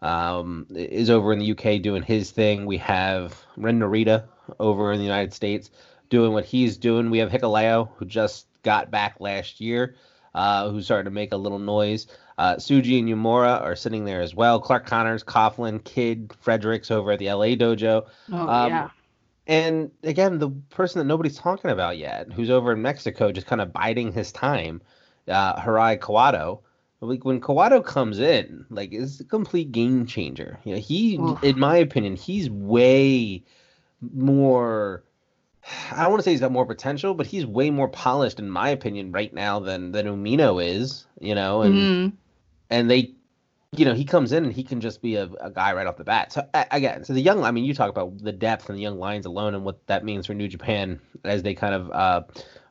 um, 0.02 0.66
is 0.70 1.10
over 1.10 1.32
in 1.32 1.38
the 1.38 1.52
UK 1.52 1.82
doing 1.82 2.02
his 2.02 2.30
thing. 2.30 2.66
We 2.66 2.78
have 2.78 3.44
Ren 3.56 3.80
Narita 3.80 4.24
over 4.58 4.92
in 4.92 4.98
the 4.98 5.04
United 5.04 5.34
States 5.34 5.70
doing 6.08 6.32
what 6.32 6.44
he's 6.44 6.76
doing. 6.76 7.10
We 7.10 7.18
have 7.18 7.30
Hikuleo, 7.30 7.90
who 7.96 8.04
just 8.04 8.46
got 8.62 8.90
back 8.90 9.16
last 9.20 9.60
year, 9.60 9.96
uh, 10.34 10.70
who's 10.70 10.84
starting 10.84 11.06
to 11.06 11.10
make 11.10 11.32
a 11.32 11.36
little 11.36 11.58
noise. 11.58 12.06
Uh, 12.38 12.56
Tsuji 12.56 12.98
and 12.98 13.08
Uemura 13.08 13.60
are 13.62 13.74
sitting 13.74 14.04
there 14.04 14.20
as 14.20 14.34
well. 14.34 14.60
Clark 14.60 14.86
Connors, 14.86 15.24
Coughlin, 15.24 15.82
Kidd, 15.82 16.32
Fredericks 16.40 16.90
over 16.90 17.12
at 17.12 17.18
the 17.18 17.32
LA 17.32 17.56
dojo. 17.56 18.06
Oh, 18.30 18.48
um, 18.48 18.70
yeah. 18.70 18.90
And 19.46 19.90
again, 20.02 20.38
the 20.38 20.50
person 20.70 20.98
that 20.98 21.04
nobody's 21.04 21.36
talking 21.38 21.70
about 21.70 21.98
yet, 21.98 22.32
who's 22.32 22.50
over 22.50 22.72
in 22.72 22.82
Mexico, 22.82 23.30
just 23.30 23.46
kind 23.46 23.60
of 23.60 23.72
biding 23.72 24.12
his 24.12 24.32
time, 24.32 24.82
uh, 25.28 25.60
Hirai 25.60 25.98
Kawato. 25.98 26.60
Like 27.00 27.24
when 27.24 27.40
Kawato 27.40 27.84
comes 27.84 28.18
in, 28.18 28.64
like 28.70 28.92
it's 28.92 29.20
a 29.20 29.24
complete 29.24 29.70
game 29.70 30.06
changer. 30.06 30.58
You 30.64 30.74
know, 30.74 30.80
he, 30.80 31.16
Oof. 31.18 31.42
in 31.44 31.58
my 31.58 31.76
opinion, 31.76 32.16
he's 32.16 32.50
way 32.50 33.44
more. 34.00 35.04
I 35.92 36.02
don't 36.02 36.10
want 36.10 36.20
to 36.20 36.24
say 36.24 36.30
he's 36.30 36.40
got 36.40 36.52
more 36.52 36.66
potential, 36.66 37.12
but 37.14 37.26
he's 37.26 37.44
way 37.44 37.70
more 37.70 37.88
polished, 37.88 38.38
in 38.38 38.48
my 38.48 38.70
opinion, 38.70 39.12
right 39.12 39.32
now 39.32 39.60
than 39.60 39.92
than 39.92 40.06
Umino 40.06 40.64
is. 40.64 41.06
You 41.20 41.34
know, 41.34 41.62
and 41.62 41.74
Mhm. 41.74 42.12
and 42.70 42.90
they 42.90 43.12
you 43.72 43.84
know 43.84 43.94
he 43.94 44.04
comes 44.04 44.32
in 44.32 44.44
and 44.44 44.52
he 44.52 44.62
can 44.62 44.80
just 44.80 45.02
be 45.02 45.16
a, 45.16 45.24
a 45.40 45.50
guy 45.50 45.72
right 45.72 45.86
off 45.86 45.96
the 45.96 46.04
bat 46.04 46.32
so 46.32 46.46
again 46.70 47.04
so 47.04 47.12
the 47.12 47.20
young 47.20 47.44
i 47.44 47.50
mean 47.50 47.64
you 47.64 47.74
talk 47.74 47.90
about 47.90 48.16
the 48.18 48.32
depth 48.32 48.68
and 48.68 48.78
the 48.78 48.82
young 48.82 48.98
lions 48.98 49.26
alone 49.26 49.54
and 49.54 49.64
what 49.64 49.84
that 49.86 50.04
means 50.04 50.26
for 50.26 50.34
new 50.34 50.48
japan 50.48 51.00
as 51.24 51.42
they 51.42 51.54
kind 51.54 51.74
of 51.74 51.90
uh 51.90 52.22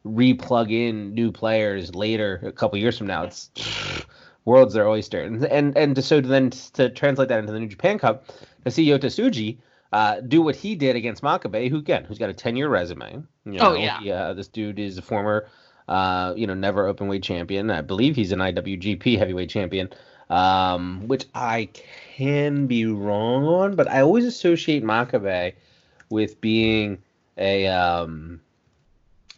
re-plug 0.03 0.71
in 0.71 1.13
new 1.13 1.31
players 1.31 1.93
later 1.95 2.41
a 2.45 2.51
couple 2.51 2.77
years 2.77 2.97
from 2.97 3.07
now 3.07 3.23
it's 3.23 3.49
world's 4.45 4.73
their 4.73 4.87
oyster 4.87 5.21
and 5.21 5.43
and, 5.45 5.75
and 5.77 5.95
to, 5.95 6.01
so 6.01 6.21
then 6.21 6.49
to 6.49 6.89
translate 6.89 7.29
that 7.29 7.39
into 7.39 7.51
the 7.51 7.59
new 7.59 7.67
japan 7.67 7.97
cup 7.97 8.25
to 8.63 8.71
see 8.71 8.85
yota 8.87 9.05
tsuji 9.05 9.57
uh, 9.91 10.19
do 10.19 10.41
what 10.41 10.57
he 10.57 10.75
did 10.75 10.97
against 10.97 11.23
Makabe, 11.23 11.69
who 11.69 11.77
again, 11.77 12.03
who's 12.03 12.17
got 12.17 12.29
a 12.29 12.33
10-year 12.33 12.67
resume. 12.67 13.23
You 13.45 13.59
Oh, 13.59 13.75
yeah. 13.75 13.99
he, 14.01 14.11
uh, 14.11 14.33
this 14.33 14.49
dude 14.49 14.77
is 14.77 14.97
a 14.97 15.01
former, 15.01 15.47
uh, 15.87 16.33
you 16.35 16.47
know, 16.47 16.53
never 16.53 16.85
open 16.85 17.07
weight 17.07 17.23
champion. 17.23 17.71
I 17.71 17.79
believe 17.79 18.13
he's 18.13 18.33
an 18.33 18.39
IWGP 18.39 19.17
heavyweight 19.17 19.49
champion 19.49 19.89
um, 20.29 21.07
which 21.07 21.25
I 21.33 21.69
can 22.15 22.67
be 22.67 22.85
wrong 22.85 23.45
on, 23.45 23.75
but 23.75 23.87
I 23.89 24.01
always 24.01 24.25
associate 24.25 24.83
Makabe 24.83 25.53
with 26.09 26.39
being 26.41 26.99
a 27.37 27.67
um, 27.67 28.41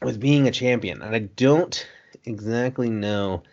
with 0.01 0.19
being 0.19 0.47
a 0.47 0.51
champion, 0.51 1.01
and 1.01 1.15
I 1.15 1.19
don't 1.19 1.87
exactly 2.25 2.89
know 2.89 3.43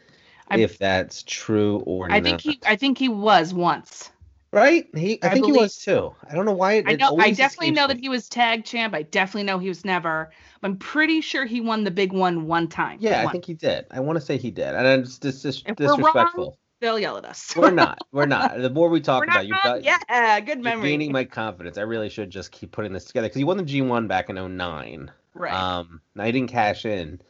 I- 0.51 0.59
if 0.59 0.79
that's 0.79 1.23
true 1.23 1.79
or 1.87 2.09
I 2.09 2.21
not. 2.21 2.25
think 2.25 2.41
he 2.43 2.61
I 2.67 2.77
think 2.77 2.99
he 2.99 3.09
was 3.09 3.55
once. 3.55 4.11
right? 4.53 4.87
He, 4.95 5.23
I, 5.23 5.29
I 5.29 5.31
think 5.31 5.47
he 5.47 5.53
was 5.53 5.77
too. 5.77 6.15
I 6.29 6.35
don't 6.35 6.45
know 6.45 6.53
why. 6.53 6.75
It, 6.75 6.87
I 6.87 6.93
know 6.95 7.17
I 7.19 7.31
definitely 7.31 7.71
know 7.73 7.89
me. 7.89 7.95
that 7.95 8.01
he 8.01 8.09
was 8.09 8.29
tag 8.29 8.65
champ. 8.65 8.95
I 8.95 9.03
definitely 9.03 9.45
know 9.45 9.59
he 9.59 9.69
was 9.69 9.85
never. 9.85 10.31
I'm 10.63 10.77
pretty 10.77 11.21
sure 11.21 11.45
he 11.45 11.61
won 11.61 11.85
the 11.85 11.91
big 11.91 12.13
one 12.13 12.47
one 12.47 12.69
time. 12.69 12.99
Yeah, 13.01 13.23
I 13.27 13.33
think 13.33 13.45
he 13.45 13.55
did. 13.55 13.87
I 13.91 14.01
want 14.01 14.19
to 14.19 14.25
say 14.25 14.37
he 14.37 14.51
did, 14.51 14.75
and 14.75 14.87
it's 15.03 15.19
dis- 15.19 15.43
dis- 15.43 15.63
we're 15.67 15.73
wrong, 15.73 15.77
disrespectful. 15.77 16.59
They'll 16.85 16.99
yell 16.99 17.17
at 17.17 17.25
us. 17.25 17.55
We're 17.57 17.71
not. 17.71 17.99
We're 18.13 18.27
not. 18.27 18.59
The 18.59 18.71
more 18.71 18.89
we 18.89 19.01
talk 19.01 19.25
about, 19.25 19.49
got 19.49 19.83
yeah, 19.83 20.41
good 20.41 20.59
you're 20.59 20.65
memory. 20.65 20.91
gaining 20.91 21.13
my 21.13 21.25
confidence. 21.25 21.79
I 21.79 21.83
really 21.83 22.11
should 22.11 22.31
just 22.31 22.53
keep 22.53 22.73
putting 22.73 22.93
this 22.93 23.07
together 23.07 23.27
because 23.27 23.39
he 23.39 23.45
won 23.45 23.57
the 23.57 23.65
G1 23.65 24.07
back 24.07 24.29
in 24.29 24.37
09. 24.57 25.11
right. 25.35 25.53
Um, 25.53 26.01
I 26.19 26.31
didn't 26.31 26.51
cash 26.51 26.85
in, 26.85 27.21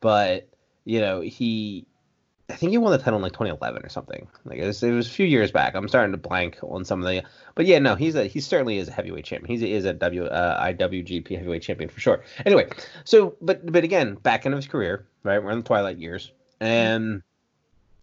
but 0.00 0.48
you 0.84 1.00
know 1.00 1.20
he, 1.20 1.86
I 2.50 2.54
think 2.54 2.70
he 2.70 2.78
won 2.78 2.92
the 2.92 2.98
title 2.98 3.16
in 3.16 3.22
like 3.22 3.32
2011 3.32 3.84
or 3.84 3.88
something. 3.88 4.28
Like 4.44 4.58
it 4.58 4.66
was, 4.66 4.82
it 4.82 4.92
was 4.92 5.06
a 5.06 5.10
few 5.10 5.26
years 5.26 5.50
back. 5.50 5.74
I'm 5.74 5.88
starting 5.88 6.12
to 6.12 6.18
blank 6.18 6.58
on 6.62 6.84
some 6.84 7.02
of 7.02 7.08
the, 7.08 7.22
but 7.54 7.66
yeah, 7.66 7.78
no, 7.78 7.94
he's 7.94 8.14
a 8.14 8.24
he 8.24 8.40
certainly 8.40 8.78
is 8.78 8.88
a 8.88 8.92
heavyweight 8.92 9.24
champion. 9.24 9.50
He's 9.50 9.62
is 9.62 9.86
a 9.86 9.94
W 9.94 10.24
uh, 10.24 10.64
IWGP 10.66 11.36
heavyweight 11.36 11.62
champion 11.62 11.88
for 11.88 12.00
sure. 12.00 12.22
Anyway, 12.44 12.68
so 13.04 13.36
but 13.40 13.70
but 13.72 13.84
again, 13.84 14.16
back 14.16 14.44
end 14.44 14.54
of 14.54 14.58
his 14.58 14.66
career, 14.68 15.06
right? 15.24 15.42
We're 15.42 15.50
in 15.50 15.58
the 15.58 15.64
twilight 15.64 15.98
years, 15.98 16.30
and 16.60 17.22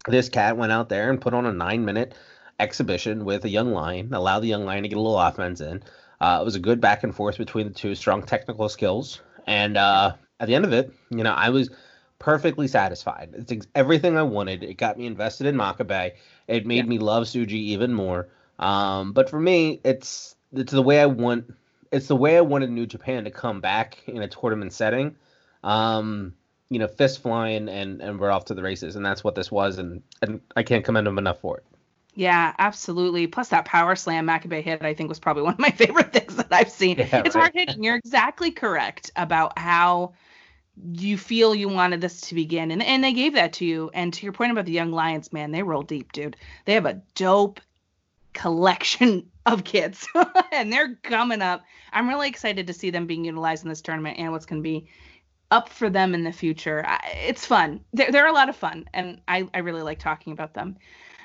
this 0.08 0.28
cat 0.28 0.56
went 0.56 0.72
out 0.72 0.88
there 0.88 1.10
and 1.10 1.20
put 1.20 1.34
on 1.34 1.46
a 1.46 1.52
nine 1.52 1.84
minute 1.84 2.14
exhibition 2.58 3.24
with 3.24 3.44
a 3.44 3.48
young 3.48 3.72
lion, 3.72 4.12
allowed 4.14 4.40
the 4.40 4.48
young 4.48 4.64
lion 4.64 4.82
to 4.82 4.88
get 4.88 4.98
a 4.98 5.00
little 5.00 5.20
offense 5.20 5.60
in. 5.60 5.82
Uh, 6.20 6.38
it 6.40 6.44
was 6.44 6.54
a 6.54 6.60
good 6.60 6.80
back 6.80 7.04
and 7.04 7.14
forth 7.14 7.36
between 7.36 7.68
the 7.68 7.74
two, 7.74 7.94
strong 7.94 8.22
technical 8.22 8.68
skills, 8.68 9.20
and 9.46 9.76
uh, 9.76 10.12
at 10.40 10.46
the 10.48 10.54
end 10.54 10.64
of 10.64 10.72
it, 10.72 10.92
you 11.10 11.22
know, 11.22 11.32
I 11.32 11.50
was 11.50 11.70
perfectly 12.18 12.66
satisfied. 12.66 13.34
It's 13.36 13.52
ex- 13.52 13.66
everything 13.74 14.16
I 14.16 14.22
wanted. 14.22 14.62
It 14.62 14.74
got 14.74 14.98
me 14.98 15.06
invested 15.06 15.46
in 15.46 15.56
Makabe. 15.56 16.12
It 16.48 16.66
made 16.66 16.76
Yeah. 16.76 16.82
me 16.84 16.98
love 16.98 17.24
Tsuji 17.24 17.52
even 17.52 17.92
more. 17.92 18.28
Um, 18.58 19.12
but 19.12 19.28
for 19.28 19.38
me, 19.38 19.80
it's 19.84 20.34
it's 20.52 20.72
the 20.72 20.82
way 20.82 21.00
I 21.00 21.06
want. 21.06 21.52
It's 21.92 22.08
the 22.08 22.16
way 22.16 22.38
I 22.38 22.40
wanted 22.40 22.70
New 22.70 22.86
Japan 22.86 23.24
to 23.24 23.30
come 23.30 23.60
back 23.60 24.02
in 24.06 24.22
a 24.22 24.28
tournament 24.28 24.72
setting. 24.72 25.16
Um, 25.62 26.34
you 26.70 26.78
know, 26.78 26.88
fist 26.88 27.22
flying 27.22 27.68
and 27.68 28.00
and 28.00 28.18
we're 28.18 28.30
off 28.30 28.46
to 28.46 28.54
the 28.54 28.62
races, 28.62 28.96
and 28.96 29.04
that's 29.04 29.22
what 29.22 29.34
this 29.34 29.50
was. 29.50 29.78
And 29.78 30.02
and 30.22 30.40
I 30.56 30.62
can't 30.62 30.84
commend 30.84 31.06
him 31.06 31.18
enough 31.18 31.40
for 31.40 31.58
it. 31.58 31.64
Yeah, 32.16 32.54
absolutely. 32.58 33.26
Plus 33.26 33.48
that 33.50 33.66
power 33.66 33.94
slam 33.94 34.26
Makabe 34.26 34.62
hit, 34.62 34.82
I 34.82 34.94
think 34.94 35.08
was 35.10 35.18
probably 35.18 35.42
one 35.44 35.54
of 35.54 35.58
my 35.60 35.70
favorite 35.70 36.12
things 36.12 36.36
that 36.36 36.48
I've 36.50 36.70
seen. 36.70 36.98
Yeah, 36.98 37.22
it's 37.24 37.34
right. 37.34 37.42
hard 37.42 37.54
hitting. 37.54 37.82
You're 37.82 37.96
exactly 37.96 38.50
correct 38.50 39.10
about 39.16 39.58
how 39.58 40.14
you 40.92 41.16
feel 41.16 41.54
you 41.54 41.68
wanted 41.68 42.00
this 42.00 42.20
to 42.22 42.34
begin. 42.34 42.70
And 42.70 42.82
and 42.82 43.04
they 43.04 43.12
gave 43.12 43.34
that 43.34 43.52
to 43.54 43.64
you. 43.64 43.90
And 43.94 44.12
to 44.14 44.24
your 44.24 44.32
point 44.32 44.52
about 44.52 44.64
the 44.64 44.72
young 44.72 44.92
lions, 44.92 45.32
man, 45.32 45.52
they 45.52 45.62
roll 45.62 45.82
deep, 45.82 46.12
dude. 46.12 46.36
They 46.64 46.74
have 46.74 46.86
a 46.86 47.02
dope 47.14 47.60
collection 48.32 49.30
of 49.46 49.64
kids. 49.64 50.06
and 50.52 50.72
they're 50.72 50.96
coming 51.02 51.42
up. 51.42 51.64
I'm 51.92 52.08
really 52.08 52.28
excited 52.28 52.66
to 52.66 52.72
see 52.72 52.90
them 52.90 53.06
being 53.06 53.24
utilized 53.24 53.62
in 53.62 53.68
this 53.68 53.82
tournament 53.82 54.18
and 54.18 54.32
what's 54.32 54.46
gonna 54.46 54.60
be 54.60 54.88
up 55.50 55.68
for 55.68 55.90
them 55.90 56.14
in 56.14 56.24
the 56.24 56.32
future. 56.32 56.84
It's 57.26 57.46
fun. 57.46 57.80
They're, 57.92 58.10
they're 58.10 58.26
a 58.26 58.32
lot 58.32 58.48
of 58.48 58.56
fun, 58.56 58.88
and 58.92 59.20
I, 59.28 59.48
I 59.54 59.58
really 59.58 59.82
like 59.82 59.98
talking 59.98 60.32
about 60.32 60.54
them. 60.54 60.76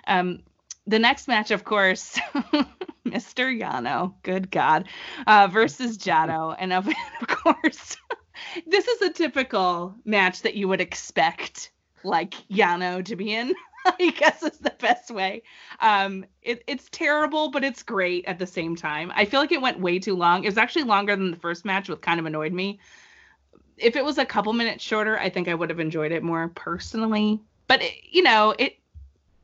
Um, 0.08 0.44
the 0.88 1.00
next 1.00 1.28
match, 1.28 1.51
of 1.51 1.63
course, 1.63 2.20
Mr. 3.06 3.60
Yano, 3.60 4.13
good 4.24 4.51
God, 4.51 4.88
uh, 5.28 5.48
versus 5.51 5.98
Jado. 5.98 6.56
And 6.58 6.74
of, 6.74 6.88
of 7.22 7.28
course, 7.28 7.98
this 8.68 8.88
is 8.88 9.01
a 9.01 9.13
typical 9.13 9.96
match 10.06 10.42
that 10.42 10.56
you 10.56 10.68
would 10.68 10.82
expect, 10.82 11.72
like, 12.04 12.34
Yano 12.50 13.04
to 13.06 13.16
be 13.16 13.34
in. 13.34 13.54
I 13.84 14.12
guess 14.12 14.44
is 14.44 14.60
the 14.60 14.74
best 14.78 15.10
way. 15.10 15.42
Um, 15.80 16.25
it, 16.44 16.63
it's 16.68 16.88
terrible, 16.92 17.50
but 17.50 17.63
it's 17.63 17.82
great 17.82 18.25
at 18.25 18.38
the 18.38 18.46
same 18.46 18.75
time. 18.75 19.12
I 19.16 19.25
feel 19.25 19.40
like 19.40 19.51
it 19.51 19.62
went 19.62 19.80
way 19.80 19.98
too 19.98 20.16
long. 20.16 20.44
It 20.44 20.50
was 20.50 20.58
actually 20.60 20.84
longer 20.84 21.16
than 21.16 21.32
the 21.32 21.38
first 21.38 21.66
match, 21.66 21.90
which 21.90 22.01
kind 22.01 22.20
of 22.20 22.28
annoyed 22.28 22.54
me. 22.54 22.80
If 23.78 23.96
it 23.96 24.06
was 24.06 24.18
a 24.18 24.25
couple 24.25 24.54
minutes 24.54 24.84
shorter, 24.84 25.18
I 25.18 25.30
think 25.30 25.48
I 25.48 25.54
would 25.54 25.70
have 25.70 25.80
enjoyed 25.80 26.12
it 26.12 26.24
more 26.24 26.50
personally. 26.50 27.40
But 27.68 27.82
it, 27.82 27.94
you 28.10 28.24
know, 28.24 28.54
it 28.58 28.78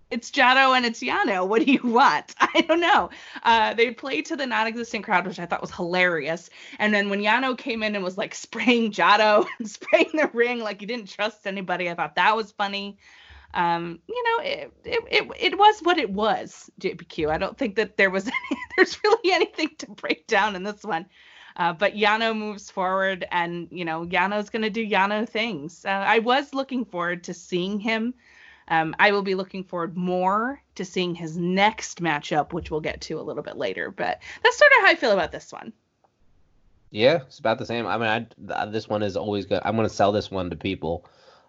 it's 0.09 0.31
Jado 0.31 0.75
and 0.75 0.85
it's 0.85 1.01
Yano. 1.01 1.45
What 1.47 1.65
do 1.65 1.71
you 1.71 1.81
want? 1.83 2.33
I 2.39 2.61
don't 2.61 2.79
know. 2.79 3.09
Uh, 3.43 3.73
they 3.73 3.91
played 3.91 4.25
to 4.27 4.35
the 4.35 4.45
non-existent 4.45 5.03
crowd, 5.03 5.27
which 5.27 5.39
I 5.39 5.45
thought 5.45 5.61
was 5.61 5.73
hilarious. 5.73 6.49
And 6.79 6.93
then 6.93 7.09
when 7.09 7.19
Yano 7.19 7.57
came 7.57 7.83
in 7.83 7.95
and 7.95 8.03
was 8.03 8.17
like 8.17 8.33
spraying 8.45 8.91
Jado 8.91 9.45
and 9.59 9.69
spraying 9.69 10.11
the 10.13 10.29
ring 10.33 10.59
like 10.59 10.79
he 10.79 10.85
didn't 10.85 11.09
trust 11.09 11.45
anybody, 11.45 11.89
I 11.89 11.95
thought 11.95 12.15
that 12.15 12.35
was 12.35 12.51
funny. 12.51 12.97
Um, 13.53 13.99
you 14.07 14.23
know, 14.23 14.43
it, 14.43 14.73
it 14.83 15.03
it 15.09 15.31
it 15.39 15.57
was 15.57 15.79
what 15.79 15.97
it 15.97 16.09
was. 16.09 16.69
JPQ. 16.79 17.29
I 17.29 17.37
don't 17.37 17.57
think 17.57 17.75
that 17.75 17.97
there 17.97 18.09
was 18.09 18.27
any, 18.51 18.61
there's 18.75 19.01
really 19.03 19.31
anything 19.31 19.69
to 19.79 19.89
break 19.89 20.27
down 20.27 20.55
in 20.55 20.63
this 20.63 20.83
one. 20.83 21.05
Uh, 21.57 21.73
but 21.73 21.95
Yano 21.95 22.37
moves 22.37 22.69
forward, 22.69 23.25
and 23.31 23.67
you 23.71 23.83
know 23.83 24.05
Yano's 24.05 24.49
gonna 24.49 24.69
do 24.69 24.87
Yano 24.87 25.27
things. 25.27 25.83
Uh, 25.85 25.89
I 25.89 26.19
was 26.19 26.53
looking 26.53 26.85
forward 26.85 27.23
to 27.25 27.33
seeing 27.33 27.79
him. 27.79 28.13
Um, 28.69 28.95
I 28.99 29.11
will 29.11 29.23
be 29.23 29.33
looking 29.33 29.63
forward 29.63 29.97
more 29.97 30.61
to 30.75 30.85
seeing 30.85 31.15
his 31.15 31.37
next 31.37 32.01
matchup, 32.01 32.53
which 32.53 32.69
we'll 32.69 32.81
get 32.81 33.01
to 33.01 33.19
a 33.19 33.23
little 33.23 33.41
bit 33.41 33.57
later. 33.57 33.89
But 33.91 34.21
that's 34.43 34.57
sort 34.57 34.71
of 34.73 34.85
how 34.85 34.91
I 34.91 34.95
feel 34.95 35.11
about 35.11 35.31
this 35.31 35.51
one. 35.51 35.73
Yeah, 36.91 37.21
it's 37.27 37.39
about 37.39 37.59
the 37.59 37.65
same. 37.65 37.87
I 37.87 37.97
mean, 37.97 38.07
I, 38.07 38.19
th- 38.63 38.73
this 38.73 38.87
one 38.87 39.03
is 39.03 39.17
always 39.17 39.45
good. 39.45 39.61
I'm 39.63 39.75
going 39.75 39.87
to 39.87 39.93
sell 39.93 40.11
this 40.11 40.29
one 40.29 40.49
to 40.49 40.55
people 40.55 41.05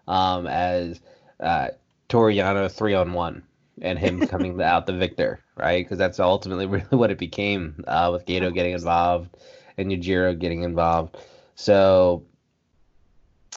um, 0.07 0.47
as 0.47 0.99
uh, 1.39 1.69
Toriano 2.07 2.71
three 2.71 2.93
on 2.93 3.13
one 3.13 3.43
and 3.81 3.99
him 3.99 4.19
coming 4.27 4.61
out 4.61 4.85
the 4.85 4.93
victor, 4.93 5.41
right? 5.55 5.83
Because 5.85 5.97
that's 5.97 6.19
ultimately 6.19 6.65
really 6.67 6.87
what 6.89 7.11
it 7.11 7.17
became 7.17 7.83
uh, 7.87 8.09
with 8.13 8.25
Gedo 8.25 8.53
getting 8.53 8.73
involved 8.73 9.35
and 9.79 9.91
Yujiro 9.91 10.37
getting 10.37 10.63
involved. 10.63 11.17
So, 11.55 12.25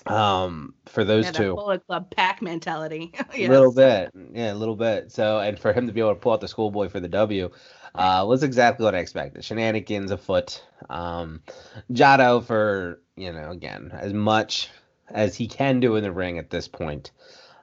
um, 0.07 0.75
for 0.87 1.05
those 1.05 1.27
yeah, 1.27 1.31
two, 1.33 1.55
Bullet 1.55 1.87
Club 1.87 2.11
pack 2.15 2.43
mentality. 2.43 3.13
a 3.35 3.39
Yes. 3.39 3.51
little 3.51 3.73
bit, 3.73 4.11
yeah, 4.33 4.53
a 4.53 4.55
little 4.55 4.77
bit. 4.77 5.13
So, 5.13 5.39
and 5.39 5.59
for 5.59 5.73
him 5.73 5.87
to 5.87 5.93
be 5.93 6.01
able 6.01 6.15
to 6.15 6.21
pull 6.21 6.33
out 6.33 6.41
the 6.41 6.49
schoolboy 6.49 6.89
for 6.89 7.01
the 7.01 7.09
W 7.09 7.51
uh, 7.95 8.25
was 8.27 8.43
exactly 8.43 8.85
what 8.85 8.95
I 8.95 8.99
expected. 8.99 9.45
Shenanigans 9.45 10.11
afoot. 10.11 10.63
Um, 10.89 11.43
Jado 11.93 12.43
for 12.45 13.01
you 13.17 13.33
know 13.33 13.51
again 13.51 13.91
as 13.95 14.13
much 14.13 14.71
as 15.11 15.37
he 15.37 15.47
can 15.47 15.81
do 15.81 15.97
in 15.97 16.03
the 16.03 16.13
ring 16.13 16.39
at 16.39 16.51
this 16.51 16.69
point. 16.69 17.11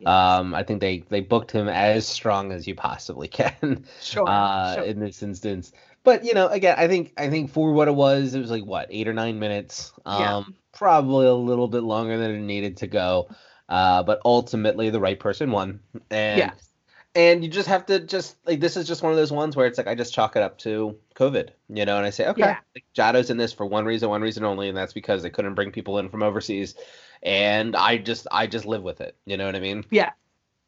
Um, 0.06 0.56
I 0.56 0.64
think 0.64 0.80
they 0.80 1.00
they 1.10 1.20
booked 1.20 1.52
him 1.52 1.68
as 1.68 2.08
strong 2.08 2.54
as 2.54 2.66
you 2.68 2.74
possibly 2.76 3.28
can 3.40 3.84
Sure. 4.02 4.30
uh, 4.30 4.76
sure. 4.76 4.84
in 4.86 5.00
this 5.00 5.22
instance. 5.22 5.74
But 6.04 6.24
you 6.26 6.34
know, 6.34 6.48
again, 6.48 6.76
I 6.78 6.88
think 6.88 7.14
I 7.18 7.30
think 7.30 7.52
for 7.52 7.72
what 7.74 7.88
it 7.88 7.96
was, 7.96 8.34
it 8.34 8.40
was 8.40 8.52
like 8.52 8.66
what 8.66 8.88
eight 8.90 9.08
or 9.08 9.14
nine 9.14 9.40
minutes. 9.40 9.94
Um, 10.06 10.20
Yeah. 10.20 10.44
probably 10.72 11.28
a 11.28 11.34
little 11.34 11.68
bit 11.68 11.84
longer 11.84 12.18
than 12.18 12.32
it 12.32 12.40
needed 12.40 12.78
to 12.78 12.88
go. 12.88 13.30
Uh, 13.68 14.04
but 14.04 14.22
ultimately, 14.26 14.90
the 14.90 15.00
right 15.00 15.20
person 15.20 15.52
won. 15.52 15.80
And 16.10 16.38
Yes. 16.38 16.70
and 17.16 17.44
you 17.44 17.50
just 17.50 17.68
have 17.68 17.86
to 17.88 18.00
just 18.00 18.38
like 18.46 18.60
this 18.60 18.78
is 18.78 18.88
just 18.88 19.02
one 19.04 19.12
of 19.12 19.18
those 19.18 19.32
ones 19.32 19.56
where 19.56 19.68
it's 19.68 19.78
like 19.78 19.88
I 19.88 19.96
just 19.96 20.14
chalk 20.14 20.36
it 20.36 20.44
up 20.44 20.58
to 20.60 20.98
COVID, 21.16 21.50
you 21.68 21.86
know, 21.86 21.98
and 21.98 22.06
I 22.06 22.12
say 22.12 22.28
okay, 22.28 22.42
Yeah. 22.42 22.58
like, 22.76 23.30
in 23.30 23.38
this 23.38 23.54
for 23.54 23.66
one 23.66 23.86
reason, 23.86 24.10
one 24.10 24.22
reason 24.22 24.44
only, 24.44 24.70
and 24.70 24.78
that's 24.78 24.94
because 24.94 25.24
they 25.24 25.30
couldn't 25.30 25.56
bring 25.56 25.72
people 25.72 25.98
in 26.00 26.10
from 26.10 26.24
overseas, 26.24 26.76
and 27.24 27.76
I 27.76 27.98
just 27.98 28.28
I 28.32 28.48
just 28.48 28.66
live 28.66 28.84
with 28.84 29.02
it, 29.02 29.16
you 29.26 29.38
know 29.38 29.46
what 29.46 29.56
I 29.56 29.60
mean? 29.60 29.86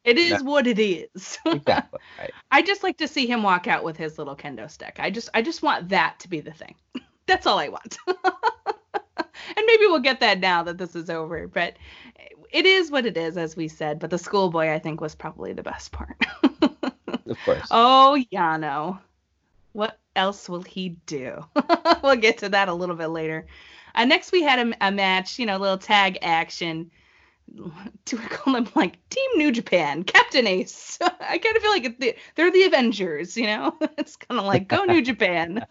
It 0.04 0.18
is 0.18 0.32
Yeah. 0.32 0.42
what 0.42 0.68
it 0.68 0.80
is. 0.80 1.38
Exactly. 1.46 2.00
right. 2.20 2.32
I 2.50 2.62
just 2.62 2.84
like 2.84 2.98
to 2.98 3.08
see 3.08 3.28
him 3.28 3.44
walk 3.44 3.68
out 3.68 3.84
with 3.84 3.98
his 3.98 4.18
little 4.18 4.36
kendo 4.36 4.70
stick. 4.70 4.96
I 5.00 5.10
just 5.12 5.30
I 5.34 5.42
just 5.42 5.62
want 5.62 5.90
that 5.90 6.20
to 6.20 6.30
be 6.30 6.40
the 6.42 6.52
thing. 6.54 6.76
That's 7.28 7.46
all 7.46 7.60
I 7.60 7.70
want. 7.70 7.98
and 8.08 9.66
maybe 9.66 9.86
we'll 9.88 10.00
get 10.00 10.20
that 10.22 10.40
now 10.40 10.64
that 10.64 10.78
this 10.78 10.96
is 10.96 11.10
over, 11.10 11.48
but 11.48 11.76
it 12.52 12.66
is 12.66 12.92
what 12.92 13.06
it 13.06 13.16
is 13.16 13.38
as 13.38 13.56
we 13.56 13.68
said, 13.68 14.00
but 14.00 14.10
the 14.10 14.18
schoolboy 14.18 14.72
I 14.74 14.80
think 14.80 15.00
was 15.02 15.16
probably 15.16 15.54
the 15.54 15.64
best 15.64 15.92
part. 15.92 16.18
Of 17.28 17.38
course. 17.46 17.68
oh, 17.72 18.18
Yano. 18.34 19.00
What 19.74 19.98
else 20.16 20.50
will 20.50 20.64
he 20.64 20.90
do? 21.06 21.46
we'll 22.04 22.18
get 22.18 22.40
to 22.40 22.50
that 22.50 22.68
a 22.68 22.74
little 22.74 22.96
bit 22.96 23.08
later. 23.08 23.46
Uh, 23.96 24.06
next, 24.06 24.32
we 24.34 24.42
had 24.42 24.68
a, 24.68 24.88
a 24.88 24.92
match, 24.92 25.40
you 25.40 25.46
know, 25.46 25.56
a 25.58 25.60
little 25.60 25.78
tag 25.78 26.18
action. 26.22 26.92
Do 28.06 28.18
we 28.18 28.24
call 28.26 28.54
them 28.54 28.68
like 28.76 28.98
Team 29.10 29.30
New 29.36 29.52
Japan, 29.52 30.04
Captain 30.04 30.48
Ace? 30.48 30.98
I 31.02 31.38
kind 31.38 31.56
of 31.56 31.62
feel 31.62 31.72
like 31.72 31.96
it- 32.00 32.18
they're 32.36 32.52
the 32.52 32.64
Avengers, 32.64 33.36
you 33.36 33.46
know? 33.48 33.76
it's 33.98 34.16
kind 34.16 34.40
of 34.40 34.46
like 34.46 34.68
go 34.68 34.84
New 34.86 35.02
Japan 35.02 35.66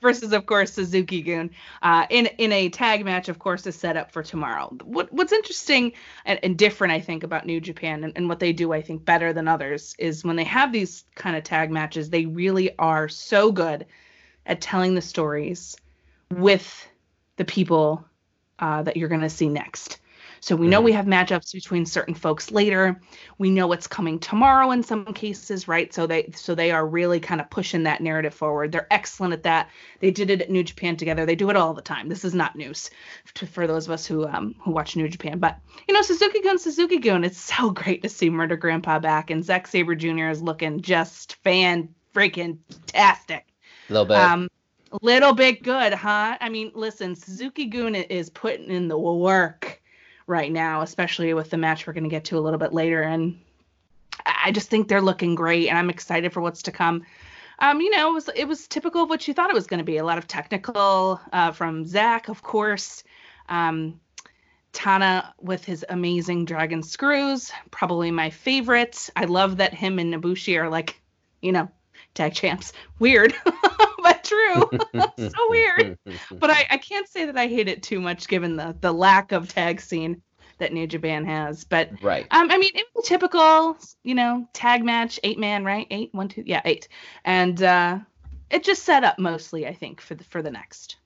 versus, 0.00 0.32
of 0.32 0.46
course, 0.46 0.72
Suzuki 0.72 1.22
Gun. 1.22 1.50
Uh, 1.82 2.06
in 2.10 2.26
in 2.38 2.52
a 2.52 2.68
tag 2.68 3.04
match, 3.04 3.28
of 3.28 3.38
course, 3.38 3.66
is 3.66 3.74
set 3.76 3.96
up 3.96 4.12
for 4.12 4.22
tomorrow. 4.22 4.74
What 4.84 5.12
what's 5.12 5.32
interesting 5.32 5.92
and, 6.24 6.38
and 6.42 6.56
different, 6.56 6.92
I 6.92 7.00
think, 7.00 7.24
about 7.24 7.46
New 7.46 7.60
Japan 7.60 8.04
and, 8.04 8.12
and 8.16 8.28
what 8.28 8.38
they 8.38 8.52
do, 8.52 8.72
I 8.72 8.82
think, 8.82 9.04
better 9.04 9.32
than 9.32 9.48
others 9.48 9.94
is 9.98 10.24
when 10.24 10.36
they 10.36 10.44
have 10.44 10.72
these 10.72 11.04
kind 11.14 11.36
of 11.36 11.42
tag 11.44 11.70
matches, 11.70 12.10
they 12.10 12.26
really 12.26 12.76
are 12.78 13.08
so 13.08 13.50
good 13.52 13.86
at 14.46 14.60
telling 14.60 14.94
the 14.94 15.02
stories 15.02 15.76
with 16.30 16.88
the 17.36 17.44
people 17.44 18.04
uh, 18.58 18.82
that 18.82 18.96
you're 18.96 19.08
going 19.08 19.20
to 19.20 19.30
see 19.30 19.48
next. 19.48 19.98
So 20.40 20.56
we 20.56 20.66
know 20.68 20.80
Mhm. 20.80 20.84
we 20.84 20.92
have 20.92 21.06
matchups 21.06 21.52
between 21.52 21.86
certain 21.86 22.14
folks 22.14 22.50
later. 22.50 23.00
We 23.38 23.50
know 23.50 23.66
what's 23.66 23.86
coming 23.86 24.18
tomorrow 24.18 24.70
in 24.70 24.82
some 24.82 25.04
cases, 25.06 25.68
right? 25.68 25.92
So 25.92 26.06
they 26.06 26.30
so 26.34 26.54
they 26.54 26.70
are 26.70 26.86
really 26.86 27.20
kind 27.20 27.40
of 27.40 27.50
pushing 27.50 27.82
that 27.84 28.00
narrative 28.00 28.34
forward. 28.34 28.72
They're 28.72 28.86
excellent 28.90 29.32
at 29.32 29.42
that. 29.44 29.70
They 30.00 30.10
did 30.10 30.30
it 30.30 30.42
at 30.42 30.50
New 30.50 30.62
Japan 30.64 30.96
together. 30.96 31.26
They 31.26 31.34
do 31.36 31.50
it 31.50 31.56
all 31.56 31.74
the 31.74 31.82
time. 31.82 32.08
This 32.08 32.24
is 32.24 32.34
not 32.34 32.56
news 32.56 32.90
to, 33.34 33.46
for 33.46 33.66
those 33.66 33.86
of 33.86 33.92
us 33.92 34.06
who 34.06 34.26
um 34.26 34.54
who 34.60 34.70
watch 34.70 34.96
New 34.96 35.08
Japan. 35.08 35.38
But 35.38 35.58
you 35.86 35.94
know, 35.94 36.02
Suzuki 36.02 36.40
Gun, 36.40 36.58
Suzuki 36.58 36.98
Gun. 36.98 37.24
It's 37.24 37.38
so 37.38 37.70
great 37.82 38.02
to 38.02 38.08
see 38.08 38.30
Murder 38.30 38.56
Grandpa 38.56 38.98
back, 38.98 39.30
and 39.30 39.44
Zack 39.44 39.66
Saber 39.66 39.94
Jr. 39.94 40.28
is 40.28 40.42
looking 40.42 40.80
just 40.80 41.34
fan 41.42 41.88
freaking 42.14 42.58
tastic. 42.86 43.46
A 43.88 43.92
little 43.92 44.06
bit. 44.06 44.16
Um, 44.16 44.48
little 45.02 45.34
bit 45.34 45.62
good, 45.62 45.92
huh? 45.92 46.36
I 46.40 46.48
mean, 46.48 46.72
listen, 46.74 47.14
Suzuki 47.14 47.66
Gun 47.66 47.94
is 47.94 48.30
putting 48.30 48.70
in 48.70 48.88
the 48.88 48.98
work 48.98 49.77
right 50.28 50.52
now, 50.52 50.82
especially 50.82 51.34
with 51.34 51.50
the 51.50 51.56
match 51.56 51.86
we're 51.86 51.92
going 51.92 52.04
to 52.04 52.10
get 52.10 52.26
to 52.26 52.38
a 52.38 52.40
little 52.40 52.58
bit 52.58 52.72
later. 52.72 53.02
And 53.02 53.40
I 54.24 54.52
just 54.52 54.70
think 54.70 54.86
they're 54.88 55.00
looking 55.00 55.34
great, 55.34 55.68
and 55.68 55.78
I'm 55.78 55.90
excited 55.90 56.32
for 56.32 56.40
what's 56.40 56.62
to 56.62 56.72
come. 56.72 57.04
Um, 57.58 57.80
you 57.80 57.90
know, 57.90 58.10
it 58.10 58.14
was 58.14 58.30
it 58.36 58.44
was 58.46 58.68
typical 58.68 59.02
of 59.02 59.10
what 59.10 59.26
you 59.26 59.34
thought 59.34 59.50
it 59.50 59.54
was 59.54 59.66
going 59.66 59.78
to 59.78 59.84
be. 59.84 59.96
A 59.96 60.04
lot 60.04 60.18
of 60.18 60.28
technical 60.28 61.20
uh, 61.32 61.50
from 61.50 61.86
Zach, 61.86 62.28
of 62.28 62.42
course. 62.42 63.02
Um, 63.48 64.00
Tana 64.72 65.34
with 65.40 65.64
his 65.64 65.84
amazing 65.88 66.44
dragon 66.44 66.82
screws, 66.82 67.50
probably 67.70 68.10
my 68.10 68.30
favorite. 68.30 69.10
I 69.16 69.24
love 69.24 69.56
that 69.56 69.74
him 69.74 69.98
and 69.98 70.14
Ibushi 70.14 70.60
are 70.60 70.68
like, 70.68 71.00
you 71.40 71.52
know, 71.52 71.68
tag 72.14 72.34
champs. 72.34 72.72
Weird, 72.98 73.34
but 74.02 74.17
true. 74.28 74.70
so 75.28 75.50
weird. 75.50 75.98
But 76.38 76.50
I, 76.50 76.66
I 76.70 76.78
can't 76.78 77.08
say 77.08 77.26
that 77.26 77.36
I 77.36 77.46
hate 77.46 77.68
it 77.68 77.82
too 77.82 78.00
much 78.00 78.28
given 78.28 78.56
the, 78.56 78.76
the 78.80 78.92
lack 78.92 79.32
of 79.32 79.48
tag 79.48 79.80
scene 79.80 80.22
that 80.58 80.72
New 80.72 80.86
Japan 80.86 81.24
has. 81.24 81.64
But 81.64 81.90
right. 82.02 82.26
um, 82.30 82.50
I 82.50 82.58
mean, 82.58 82.72
it 82.74 82.86
was 82.94 83.06
typical, 83.06 83.76
you 84.02 84.14
know, 84.14 84.48
tag 84.52 84.84
match, 84.84 85.18
eight 85.24 85.38
man, 85.38 85.64
right? 85.64 85.86
Eight, 85.90 86.10
one, 86.12 86.28
two, 86.28 86.42
yeah, 86.46 86.62
eight, 86.64 86.88
and 87.24 87.62
uh, 87.62 87.98
it 88.50 88.64
just 88.64 88.84
set 88.84 89.04
up 89.04 89.18
mostly, 89.18 89.66
I 89.66 89.74
think, 89.74 90.00
for 90.00 90.14
the 90.14 90.24
for 90.24 90.42
the 90.42 90.50
next. 90.50 90.96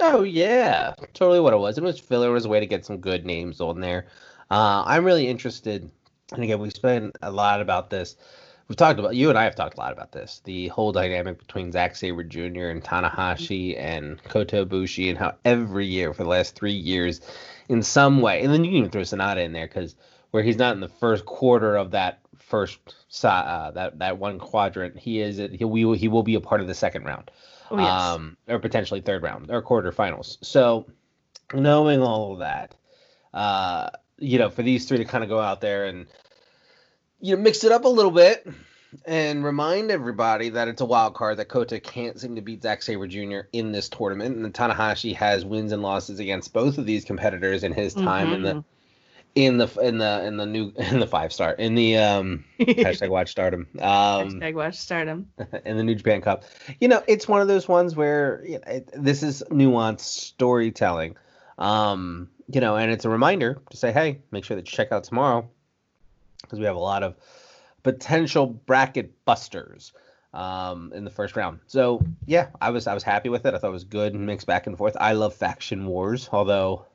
Oh 0.00 0.22
yeah, 0.22 0.94
totally 1.14 1.40
what 1.40 1.52
it 1.52 1.58
was. 1.58 1.78
It 1.78 1.84
was 1.84 1.98
filler. 1.98 2.28
It 2.28 2.32
was 2.32 2.44
a 2.44 2.48
way 2.48 2.60
to 2.60 2.66
get 2.66 2.84
some 2.84 2.98
good 2.98 3.26
names 3.26 3.60
on 3.60 3.80
there. 3.80 4.06
Uh, 4.50 4.82
I'm 4.86 5.04
really 5.04 5.26
interested, 5.26 5.90
and 6.32 6.42
again, 6.42 6.60
we 6.60 6.70
spent 6.70 7.16
a 7.22 7.30
lot 7.30 7.60
about 7.60 7.90
this. 7.90 8.16
We've 8.68 8.76
talked 8.76 8.98
about 8.98 9.16
you 9.16 9.30
and 9.30 9.38
I 9.38 9.44
have 9.44 9.54
talked 9.54 9.78
a 9.78 9.80
lot 9.80 9.92
about 9.92 10.12
this. 10.12 10.42
The 10.44 10.68
whole 10.68 10.92
dynamic 10.92 11.38
between 11.38 11.72
Zack 11.72 11.96
Saber 11.96 12.22
Jr. 12.22 12.68
and 12.68 12.84
Tanahashi 12.84 13.78
and 13.78 14.22
Kota 14.24 14.66
Ibushi, 14.66 15.08
and 15.08 15.16
how 15.16 15.36
every 15.44 15.86
year 15.86 16.12
for 16.12 16.22
the 16.22 16.28
last 16.28 16.54
three 16.54 16.72
years, 16.72 17.22
in 17.70 17.82
some 17.82 18.20
way, 18.20 18.42
and 18.42 18.52
then 18.52 18.64
you 18.64 18.70
can 18.70 18.78
even 18.78 18.90
throw 18.90 19.02
Sanada 19.02 19.42
in 19.42 19.52
there 19.52 19.66
because 19.66 19.94
where 20.32 20.42
he's 20.42 20.58
not 20.58 20.74
in 20.74 20.80
the 20.80 20.88
first 20.88 21.24
quarter 21.24 21.76
of 21.76 21.92
that 21.92 22.20
first 22.38 22.78
uh, 23.24 23.70
that 23.70 23.98
that 23.98 24.18
one 24.18 24.38
quadrant, 24.38 24.98
he 24.98 25.20
is 25.20 25.38
he 25.38 25.64
will 25.64 25.94
he 25.94 26.08
will 26.08 26.22
be 26.22 26.34
a 26.34 26.40
part 26.40 26.60
of 26.60 26.66
the 26.66 26.74
second 26.74 27.04
round 27.04 27.30
Oh 27.70 27.78
yes. 27.78 27.88
um, 27.88 28.36
or 28.48 28.58
potentially 28.58 29.00
third 29.00 29.22
round 29.22 29.50
or 29.50 29.62
quarterfinals. 29.62 30.38
So, 30.42 30.86
knowing 31.54 32.02
all 32.02 32.32
of 32.34 32.38
that, 32.40 32.74
uh, 33.34 33.90
you 34.18 34.38
know, 34.38 34.50
for 34.50 34.62
these 34.62 34.86
three 34.86 34.98
to 34.98 35.04
kind 35.04 35.24
of 35.24 35.30
go 35.30 35.40
out 35.40 35.60
there 35.60 35.86
and 35.86 36.06
you 37.20 37.36
know 37.36 37.42
mix 37.42 37.64
it 37.64 37.72
up 37.72 37.84
a 37.84 37.88
little 37.88 38.10
bit 38.10 38.46
and 39.04 39.44
remind 39.44 39.90
everybody 39.90 40.50
that 40.50 40.68
it's 40.68 40.80
a 40.80 40.84
wild 40.84 41.14
card 41.14 41.36
that 41.38 41.46
Kota 41.46 41.78
can't 41.78 42.18
seem 42.18 42.36
to 42.36 42.42
beat 42.42 42.62
Zack 42.62 42.82
Saber 42.82 43.06
Jr. 43.06 43.40
in 43.52 43.72
this 43.72 43.88
tournament, 43.88 44.36
and 44.36 44.54
Tanahashi 44.54 45.14
has 45.14 45.44
wins 45.44 45.72
and 45.72 45.82
losses 45.82 46.20
against 46.20 46.52
both 46.52 46.78
of 46.78 46.86
these 46.86 47.04
competitors 47.04 47.64
in 47.64 47.72
his 47.72 47.94
time 47.94 48.32
in 48.32 48.42
the 48.42 48.64
in 49.34 49.58
the 49.58 49.68
in 49.80 49.98
the 49.98 50.24
in 50.24 50.36
the 50.36 50.46
new 50.46 50.72
in 50.76 51.00
the 51.00 51.06
five 51.06 51.32
star 51.32 51.52
in 51.52 51.74
the 51.74 51.98
um 51.98 52.44
hashtag 52.60 53.10
watch 53.10 53.30
stardom 53.30 53.68
um 53.74 54.40
Hashtag 54.40 54.54
watch 54.54 54.76
stardom. 54.76 55.30
in 55.64 55.76
the 55.76 55.84
New 55.84 55.94
Japan 55.94 56.22
Cup. 56.22 56.44
You 56.80 56.88
know, 56.88 57.02
it's 57.06 57.28
one 57.28 57.40
of 57.40 57.48
those 57.48 57.68
ones 57.68 57.94
where 57.94 58.42
you 58.46 58.54
know, 58.54 58.72
it, 58.72 58.90
this 58.94 59.22
is 59.22 59.42
nuanced 59.50 60.00
storytelling. 60.00 61.16
Um, 61.58 62.30
you 62.50 62.60
know, 62.60 62.76
and 62.76 62.90
it's 62.90 63.04
a 63.04 63.10
reminder 63.10 63.60
to 63.70 63.76
say, 63.76 63.92
hey, 63.92 64.20
make 64.30 64.44
sure 64.44 64.56
that 64.56 64.66
you 64.66 64.74
check 64.74 64.92
out 64.92 65.04
tomorrow 65.04 65.50
because 66.42 66.58
we 66.58 66.64
have 66.64 66.76
a 66.76 66.80
lot 66.80 67.02
of 67.02 67.16
potential 67.82 68.46
bracket 68.46 69.24
busters 69.24 69.92
um, 70.34 70.92
in 70.94 71.04
the 71.04 71.10
first 71.10 71.36
round. 71.36 71.60
So 71.66 72.02
yeah, 72.26 72.48
I 72.60 72.70
was 72.70 72.86
I 72.86 72.94
was 72.94 73.02
happy 73.02 73.28
with 73.28 73.46
it. 73.46 73.54
I 73.54 73.58
thought 73.58 73.68
it 73.68 73.72
was 73.72 73.84
good 73.84 74.14
and 74.14 74.26
mixed 74.26 74.46
back 74.46 74.66
and 74.66 74.76
forth. 74.76 74.96
I 75.00 75.12
love 75.12 75.34
faction 75.34 75.86
wars, 75.86 76.28
although 76.32 76.86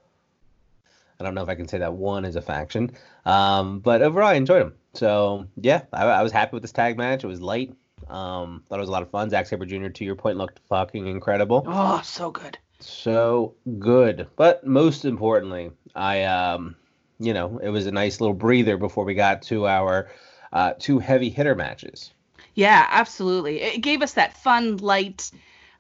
I 1.19 1.23
don't 1.23 1.35
know 1.35 1.43
if 1.43 1.49
I 1.49 1.55
can 1.55 1.67
say 1.67 1.79
that 1.79 1.93
one 1.93 2.25
is 2.25 2.35
a 2.35 2.41
faction. 2.41 2.91
Um, 3.25 3.79
but 3.79 4.01
overall, 4.01 4.29
I 4.29 4.33
enjoyed 4.33 4.61
them. 4.61 4.73
So 4.93 5.47
yeah, 5.55 5.83
I, 5.91 6.05
I 6.05 6.23
was 6.23 6.31
happy 6.31 6.55
with 6.55 6.61
this 6.63 6.71
tag 6.71 6.97
match. 6.97 7.23
It 7.23 7.27
was 7.27 7.41
light. 7.41 7.73
Um, 8.09 8.63
thought 8.67 8.79
it 8.79 8.81
was 8.81 8.89
a 8.89 8.91
lot 8.91 9.01
of 9.01 9.09
fun. 9.09 9.29
Zack 9.29 9.47
Saber 9.47 9.65
Jr. 9.65 9.87
to 9.87 10.05
your 10.05 10.15
point 10.15 10.37
looked 10.37 10.59
fucking 10.67 11.07
incredible. 11.07 11.63
Oh, 11.65 12.01
so 12.03 12.31
good. 12.31 12.57
So 12.79 13.55
good. 13.79 14.27
But 14.35 14.65
most 14.65 15.05
importantly, 15.05 15.71
I 15.95 16.23
um, 16.23 16.75
you 17.19 17.33
know, 17.33 17.59
it 17.59 17.69
was 17.69 17.85
a 17.87 17.91
nice 17.91 18.19
little 18.21 18.33
breather 18.35 18.77
before 18.77 19.05
we 19.05 19.13
got 19.13 19.41
to 19.43 19.67
our 19.67 20.09
uh, 20.51 20.73
two 20.79 20.99
heavy 20.99 21.29
hitter 21.29 21.55
matches. 21.55 22.13
Yeah, 22.55 22.85
absolutely. 22.89 23.61
It 23.61 23.81
gave 23.81 24.01
us 24.01 24.13
that 24.13 24.37
fun, 24.37 24.77
light, 24.77 25.31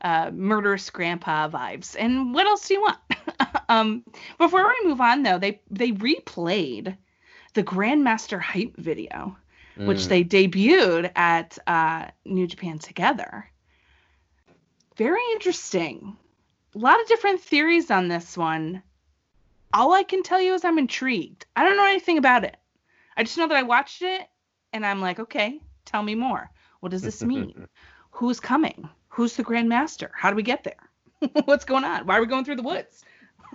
uh, 0.01 0.31
murderous 0.33 0.89
grandpa 0.89 1.49
vibes. 1.49 1.95
And 1.97 2.33
what 2.33 2.47
else 2.47 2.67
do 2.67 2.75
you 2.75 2.81
want? 2.81 2.99
um, 3.69 4.03
before 4.37 4.65
we 4.67 4.87
move 4.89 5.01
on, 5.01 5.23
though, 5.23 5.37
they 5.39 5.61
they 5.69 5.91
replayed 5.91 6.97
the 7.53 7.63
Grandmaster 7.63 8.39
hype 8.41 8.75
video, 8.77 9.37
which 9.83 10.05
Mm. 10.05 10.09
they 10.09 10.23
debuted 10.23 11.11
at 11.15 11.57
uh, 11.67 12.07
New 12.25 12.47
Japan 12.47 12.79
Together. 12.79 13.49
Very 14.97 15.21
interesting. 15.33 16.17
A 16.75 16.77
lot 16.79 16.99
of 17.01 17.07
different 17.07 17.41
theories 17.41 17.91
on 17.91 18.07
this 18.07 18.37
one. 18.37 18.83
All 19.73 19.93
I 19.93 20.03
can 20.03 20.21
tell 20.21 20.39
you 20.39 20.53
is 20.53 20.63
I'm 20.63 20.77
intrigued. 20.77 21.47
I 21.55 21.63
don't 21.63 21.77
know 21.77 21.85
anything 21.85 22.19
about 22.19 22.43
it. 22.43 22.57
I 23.17 23.23
just 23.23 23.37
know 23.37 23.47
that 23.47 23.57
I 23.57 23.63
watched 23.63 24.03
it 24.03 24.27
and 24.71 24.85
I'm 24.85 25.01
like, 25.01 25.19
okay, 25.19 25.59
tell 25.85 26.03
me 26.03 26.13
more. 26.13 26.49
What 26.79 26.91
does 26.91 27.01
this 27.01 27.23
mean? 27.23 27.67
Who's 28.11 28.39
coming? 28.39 28.87
Who's 29.09 29.35
the 29.35 29.43
Grand 29.43 29.69
Master? 29.69 30.11
How 30.15 30.29
do 30.29 30.35
we 30.35 30.43
get 30.43 30.63
there? 30.63 30.89
What's 31.45 31.65
going 31.65 31.83
on? 31.83 32.05
Why 32.05 32.17
are 32.17 32.21
we 32.21 32.27
going 32.27 32.45
through 32.45 32.57
the 32.57 32.63
woods? 32.63 33.03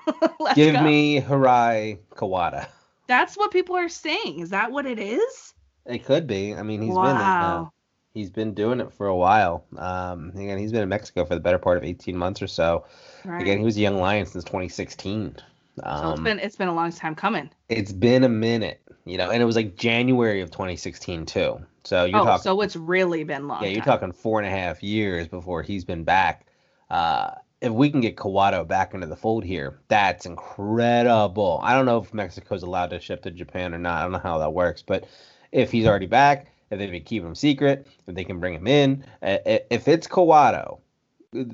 Give 0.54 0.74
go. 0.74 0.82
me 0.82 1.20
Hirai 1.20 1.98
Kawato. 2.10 2.66
That's 3.06 3.36
what 3.36 3.52
people 3.52 3.76
are 3.76 3.88
saying. 3.88 4.40
Is 4.40 4.50
that 4.50 4.72
what 4.72 4.86
it 4.86 4.98
is? 4.98 5.54
It 5.86 6.04
could 6.04 6.26
be. 6.26 6.54
I 6.54 6.62
mean, 6.62 6.82
he's 6.82 6.94
been 6.94 6.98
uh, 6.98 7.12
wow. 7.12 7.72
he's 8.12 8.30
been 8.30 8.54
doing 8.54 8.80
it 8.80 8.92
for 8.92 9.06
a 9.06 9.16
while. 9.16 9.64
Um, 9.76 10.32
again, 10.34 10.58
he's 10.58 10.72
been 10.72 10.82
in 10.82 10.88
Mexico 10.88 11.24
for 11.24 11.34
the 11.34 11.40
better 11.40 11.58
part 11.58 11.78
of 11.78 11.84
18 11.84 12.16
months 12.16 12.42
or 12.42 12.46
so. 12.46 12.84
right. 13.24 13.40
Again, 13.40 13.58
he 13.58 13.64
was 13.64 13.76
a 13.76 13.80
young 13.80 13.96
lion 13.96 14.26
since 14.26 14.44
2016. 14.44 15.36
Um, 15.82 16.02
So 16.02 16.10
it's 16.12 16.20
been 16.20 16.38
it's 16.38 16.56
been 16.56 16.68
a 16.68 16.74
long 16.74 16.92
time 16.92 17.14
coming. 17.14 17.50
it's 17.68 17.92
been 17.92 18.24
a 18.24 18.28
minute, 18.28 18.80
you 19.04 19.18
know, 19.18 19.30
and 19.30 19.42
it 19.42 19.44
was 19.44 19.56
like 19.56 19.76
January 19.76 20.40
of 20.40 20.50
2016 20.50 21.26
too. 21.26 21.60
So 21.84 22.04
you're 22.04 22.20
oh, 22.20 22.24
talking, 22.24 22.42
so 22.42 22.60
it's 22.60 22.76
really 22.76 23.24
been 23.24 23.48
long. 23.48 23.62
yeah, 23.62 23.70
you're 23.70 23.80
time. 23.80 23.98
talking 23.98 24.12
four 24.12 24.40
and 24.40 24.46
a 24.46 24.50
half 24.50 24.82
years 24.82 25.26
before 25.28 25.62
he's 25.62 25.84
been 25.84 26.04
back. 26.04 26.46
Uh, 26.90 27.30
if 27.60 27.72
we 27.72 27.90
can 27.90 28.00
get 28.00 28.16
Kawato 28.16 28.66
back 28.66 28.94
into 28.94 29.06
the 29.06 29.16
fold 29.16 29.44
here, 29.44 29.80
that's 29.88 30.26
incredible. 30.26 31.60
I 31.62 31.74
don't 31.74 31.86
know 31.86 31.98
if 31.98 32.14
Mexico's 32.14 32.62
allowed 32.62 32.90
to 32.90 33.00
ship 33.00 33.22
to 33.22 33.30
Japan 33.30 33.74
or 33.74 33.78
not. 33.78 33.98
I 33.98 34.02
don't 34.02 34.12
know 34.12 34.18
how 34.18 34.38
that 34.38 34.52
works, 34.52 34.82
but 34.82 35.08
if 35.50 35.72
he's 35.72 35.86
already 35.86 36.06
back, 36.06 36.52
if 36.70 36.78
they've 36.78 36.90
been 36.90 37.02
keeping 37.02 37.28
him 37.28 37.34
secret, 37.34 37.86
if 38.06 38.14
they 38.14 38.24
can 38.24 38.38
bring 38.38 38.54
him 38.54 38.66
in, 38.66 39.04
if 39.22 39.88
it's 39.88 40.06
Kawato, 40.06 40.78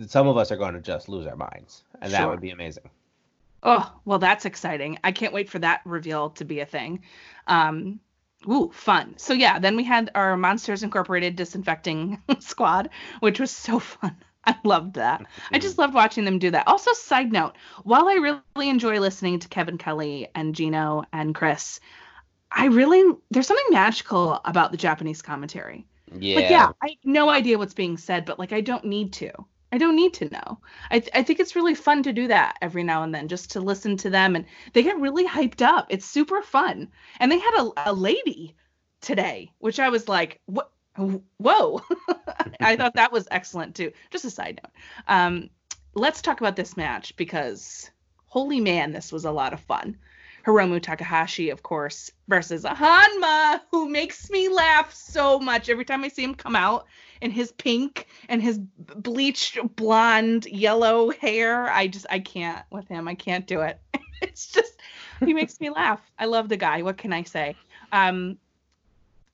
some 0.06 0.26
of 0.28 0.37
us 0.37 0.50
are 0.52 0.56
going 0.56 0.74
to 0.74 0.80
just 0.80 1.08
lose 1.08 1.26
our 1.26 1.37
minds, 1.37 1.84
and 2.00 2.12
that 2.12 2.28
would 2.28 2.40
be 2.40 2.50
amazing. 2.50 2.90
Oh, 3.64 3.92
well, 4.05 4.18
that's 4.18 4.44
exciting. 4.44 4.98
I 5.03 5.12
can't 5.12 5.33
wait 5.33 5.48
for 5.48 5.59
that 5.59 5.81
reveal 5.87 6.31
to 6.31 6.44
be 6.44 6.61
a 6.61 6.66
thing. 6.66 7.03
Um, 7.46 8.00
ooh, 8.48 8.70
fun. 8.74 9.14
So 9.16 9.33
yeah, 9.33 9.59
then 9.59 9.77
we 9.77 9.85
had 9.85 10.11
our 10.14 10.37
Monsters 10.37 10.83
Incorporated 10.83 11.35
disinfecting 11.37 12.22
squad, 12.40 12.90
which 13.20 13.40
was 13.40 13.50
so 13.50 13.79
fun. 13.79 14.16
I 14.46 14.57
loved 14.62 14.94
that. 14.94 15.24
I 15.53 15.59
just 15.59 15.79
loved 15.79 15.94
watching 15.94 16.27
them 16.27 16.38
do 16.38 16.50
that. 16.50 16.68
Also, 16.68 16.92
side 16.92 17.33
note, 17.33 17.55
while 17.83 18.09
I 18.09 18.14
really 18.14 18.68
enjoy 18.68 19.00
listening 19.00 19.38
to 19.38 19.48
Kevin 19.48 19.79
Kelly 19.79 20.29
and 20.35 20.55
Gino 20.55 21.05
and 21.14 21.35
Chris, 21.35 21.81
I 22.50 22.66
really 22.66 23.16
there's 23.31 23.46
something 23.46 23.64
magical 23.70 24.38
about 24.44 24.70
the 24.70 24.77
Japanese 24.77 25.22
commentary. 25.22 25.87
yeah, 26.14 26.37
Like, 26.37 26.50
yeah, 26.50 26.68
I 26.83 26.88
have 26.88 27.05
no 27.05 27.31
idea 27.31 27.57
what's 27.57 27.72
being 27.72 27.96
said, 27.96 28.27
but 28.27 28.38
like, 28.38 28.53
I 28.53 28.61
don't 28.61 28.85
need 28.85 29.14
to. 29.14 29.33
I 29.74 29.78
don't 29.78 29.96
need 29.96 30.14
to 30.14 30.28
know. 30.28 30.60
I, 30.92 31.00
th- 31.00 31.10
I 31.14 31.24
think 31.24 31.40
it's 31.40 31.56
really 31.56 31.74
fun 31.74 32.04
to 32.04 32.12
do 32.12 32.28
that 32.28 32.58
every 32.62 32.84
now 32.84 33.02
and 33.02 33.12
then, 33.12 33.26
just 33.26 33.50
to 33.50 33.60
listen 33.60 33.96
to 33.96 34.08
them, 34.08 34.37
and 34.37 34.44
they 34.72 34.84
get 34.84 35.00
really 35.00 35.26
hyped 35.26 35.62
up. 35.62 35.88
It's 35.88 36.06
super 36.06 36.42
fun, 36.42 36.92
and 37.18 37.32
they 37.32 37.40
had 37.40 37.60
a, 37.60 37.90
a 37.90 37.92
lady 37.92 38.54
today, 39.00 39.50
which 39.58 39.80
I 39.80 39.88
was 39.88 40.08
like, 40.08 40.40
what? 40.46 40.70
Whoa! 41.38 41.80
I 42.60 42.76
thought 42.76 42.94
that 42.94 43.10
was 43.10 43.26
excellent 43.32 43.74
too. 43.74 43.90
Just 44.10 44.24
a 44.24 44.30
side 44.30 44.60
note. 44.62 44.72
Um, 45.08 45.50
let's 45.94 46.22
talk 46.22 46.40
about 46.40 46.54
this 46.54 46.76
match 46.76 47.16
because 47.16 47.90
holy 48.26 48.60
man, 48.60 48.92
this 48.92 49.10
was 49.10 49.24
a 49.24 49.32
lot 49.32 49.52
of 49.52 49.58
fun. 49.58 49.98
Hiromu 50.46 50.80
Takahashi, 50.80 51.50
of 51.50 51.62
course, 51.62 52.11
versus 52.28 52.64
Honma, 52.64 53.61
who 53.70 53.88
makes 53.88 54.28
me 54.30 54.48
laugh 54.48 54.92
so 54.92 55.38
much 55.38 55.68
every 55.68 55.85
time 55.85 56.04
I 56.04 56.09
see 56.09 56.22
him 56.22 56.35
come 56.35 56.54
out 56.54 56.87
in 57.20 57.30
his 57.30 57.52
pink 57.52 58.07
and 58.28 58.42
his 58.42 58.59
bleached 58.59 59.59
blonde 59.76 60.46
yellow 60.46 61.11
hair. 61.11 61.70
I 61.70 61.87
just 61.87 62.07
I 62.11 62.18
can't 62.18 62.62
with 62.70 62.87
him. 62.88 63.09
I 63.09 63.14
can't 63.14 63.46
do 63.46 63.62
it. 63.62 63.80
it's 64.22 64.52
just 64.52 64.78
he 65.20 65.33
makes 65.33 65.61
me 65.61 65.70
laugh. 65.70 66.00
I 66.18 66.26
love 66.26 66.50
the 66.50 66.57
guy. 66.59 66.83
What 66.83 66.98
can 66.98 67.12
I 67.12 67.22
say? 67.22 67.57
Um 67.92 68.37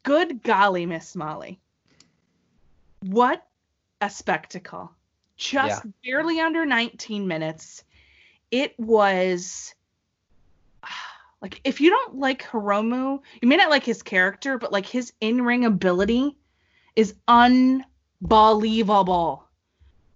good 0.04 0.42
golly, 0.44 0.86
Miss 0.86 1.16
Molly. 1.16 1.58
What 3.02 3.44
a 4.00 4.10
spectacle. 4.10 4.92
Just 5.36 5.86
barely 6.04 6.38
under 6.38 6.66
19 6.66 7.26
minutes. 7.26 7.82
It 8.50 8.78
was 8.78 9.74
like 11.42 11.60
if 11.64 11.80
you 11.80 11.90
don't 11.90 12.16
like 12.16 12.44
Hiromu, 12.44 13.20
you 13.40 13.48
may 13.48 13.56
not 13.56 13.70
like 13.70 13.84
his 13.84 14.02
character, 14.02 14.58
but 14.58 14.72
like 14.72 14.86
his 14.86 15.12
in-ring 15.20 15.64
ability 15.64 16.36
is 16.96 17.14
unbelievable. 17.26 19.44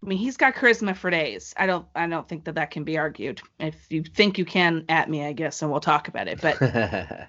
I 0.02 0.06
mean, 0.06 0.18
he's 0.18 0.37
got 0.37 0.54
charisma 0.54 0.94
for 0.94 1.10
days. 1.10 1.54
I 1.56 1.66
don't 1.66 1.87
I 1.94 2.06
don't 2.06 2.28
think 2.28 2.44
that 2.44 2.56
that 2.56 2.70
can 2.70 2.84
be 2.84 2.98
argued. 2.98 3.40
If 3.58 3.87
you 3.88 4.02
think 4.02 4.37
you 4.37 4.44
can 4.44 4.84
at 4.90 5.08
me, 5.08 5.24
I 5.24 5.32
guess, 5.32 5.62
and 5.62 5.70
we'll 5.70 5.80
talk 5.80 6.08
about 6.08 6.28
it. 6.28 6.42
But 6.42 6.60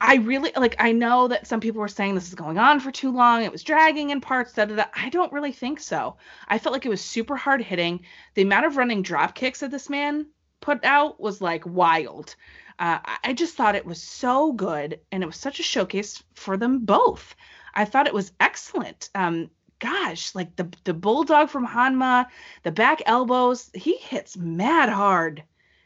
I 0.00 0.14
really 0.16 0.52
like 0.56 0.76
I 0.78 0.92
know 0.92 1.28
that 1.28 1.46
some 1.46 1.60
people 1.60 1.82
were 1.82 1.88
saying 1.88 2.14
this 2.14 2.28
is 2.28 2.34
going 2.34 2.56
on 2.56 2.80
for 2.80 2.90
too 2.90 3.12
long. 3.12 3.42
It 3.42 3.52
was 3.52 3.62
dragging 3.62 4.08
in 4.08 4.22
parts. 4.22 4.54
Da, 4.54 4.64
da, 4.64 4.76
da. 4.76 4.84
I 4.94 5.10
don't 5.10 5.34
really 5.34 5.52
think 5.52 5.80
so. 5.80 6.16
I 6.48 6.58
felt 6.58 6.72
like 6.72 6.86
it 6.86 6.90
was 6.90 7.02
super 7.02 7.36
hard 7.36 7.60
hitting. 7.60 8.00
The 8.34 8.42
amount 8.42 8.64
of 8.64 8.78
running 8.78 9.02
drop 9.02 9.34
kicks 9.34 9.60
that 9.60 9.70
this 9.70 9.90
man 9.90 10.28
put 10.60 10.82
out 10.84 11.20
was 11.20 11.42
like 11.42 11.66
wild. 11.66 12.34
Uh, 12.78 12.98
I- 13.24 13.32
just 13.32 13.56
thought 13.56 13.74
it 13.74 13.86
was 13.86 14.02
so 14.02 14.52
good, 14.52 15.00
and 15.12 15.22
it 15.22 15.26
was 15.26 15.36
such 15.36 15.60
a 15.60 15.64
showcase 15.64 16.22
for 16.34 16.56
them 16.56 16.80
both. 16.80 17.34
I 17.74 17.84
thought 17.84 18.06
it 18.06 18.14
was 18.14 18.32
excellent. 18.40 19.10
Um, 19.14 19.50
gosh, 19.78 20.34
like 20.34 20.56
the 20.56 20.68
the 20.84 20.94
bulldog 20.94 21.50
from 21.50 21.66
Honma, 21.66 22.26
the 22.62 22.72
back 22.72 23.02
elbows, 23.06 23.70
he 23.74 23.96
hits 23.96 24.36
mad 24.36 24.88
hard, 24.88 25.42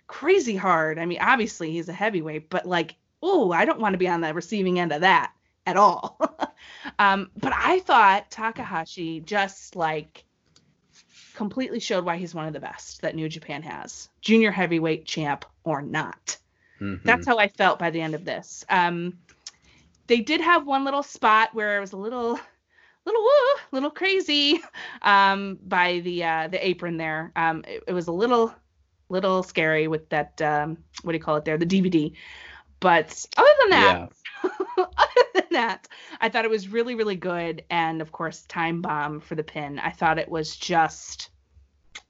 crazy 0.06 0.56
hard. 0.56 0.98
I 0.98 1.06
mean, 1.06 1.18
obviously 1.20 1.72
he's 1.72 1.88
a 1.88 1.92
heavyweight, 1.92 2.48
but 2.50 2.66
like, 2.66 2.96
oh, 3.22 3.52
I 3.52 3.64
don't 3.64 3.80
want 3.80 3.94
to 3.94 3.98
be 3.98 4.08
on 4.08 4.20
the 4.20 4.34
receiving 4.34 4.78
end 4.78 4.92
of 4.92 5.02
that 5.02 5.32
at 5.66 5.76
all. 5.76 6.18
um, 6.98 7.30
but 7.36 7.52
I 7.54 7.80
thought 7.80 8.30
Takahashi 8.30 9.20
just 9.20 9.76
like 9.76 10.24
completely 11.34 11.80
showed 11.80 12.04
why 12.04 12.16
he's 12.16 12.34
one 12.34 12.46
of 12.46 12.52
the 12.52 12.60
best 12.60 13.02
that 13.02 13.14
New 13.14 13.28
Japan 13.28 13.62
has, 13.62 14.08
junior 14.20 14.50
heavyweight 14.50 15.04
champ 15.04 15.44
or 15.64 15.82
not. 15.82 16.36
Mhm. 16.82 17.02
That's 17.04 17.26
how 17.26 17.38
I 17.38 17.48
felt 17.48 17.78
by 17.78 17.90
the 17.90 18.00
end 18.00 18.14
of 18.14 18.24
this. 18.24 18.64
Um, 18.68 19.18
they 20.08 20.20
did 20.20 20.40
have 20.40 20.66
one 20.66 20.84
little 20.84 21.02
spot 21.02 21.54
where 21.54 21.76
it 21.76 21.80
was 21.80 21.92
a 21.92 21.96
little, 21.96 22.40
little 23.04 23.22
woo, 23.22 23.60
little 23.70 23.90
crazy, 23.90 24.60
um, 25.02 25.58
by 25.62 26.00
the 26.00 26.24
uh, 26.24 26.48
the 26.48 26.66
apron 26.66 26.96
there. 26.96 27.32
Um, 27.36 27.64
it, 27.68 27.84
it 27.86 27.92
was 27.92 28.08
a 28.08 28.12
little, 28.12 28.52
little 29.08 29.44
scary 29.44 29.86
with 29.86 30.08
that. 30.08 30.42
Um, 30.42 30.78
what 31.02 31.12
do 31.12 31.18
you 31.18 31.22
call 31.22 31.36
it 31.36 31.44
there? 31.44 31.56
The 31.56 31.66
DVD. 31.66 32.12
But 32.80 33.24
other 33.36 33.48
than 33.60 33.70
that, 33.70 34.08
other 34.76 35.24
than 35.34 35.44
that, 35.52 35.86
I 36.20 36.28
thought 36.28 36.44
it 36.44 36.50
was 36.50 36.66
really, 36.66 36.96
really 36.96 37.14
good. 37.14 37.64
And 37.70 38.02
of 38.02 38.10
course, 38.10 38.42
Time 38.48 38.82
Bomb 38.82 39.20
for 39.20 39.36
the 39.36 39.44
pin. 39.44 39.78
I 39.78 39.90
thought 39.92 40.18
it 40.18 40.28
was 40.28 40.56
just, 40.56 41.30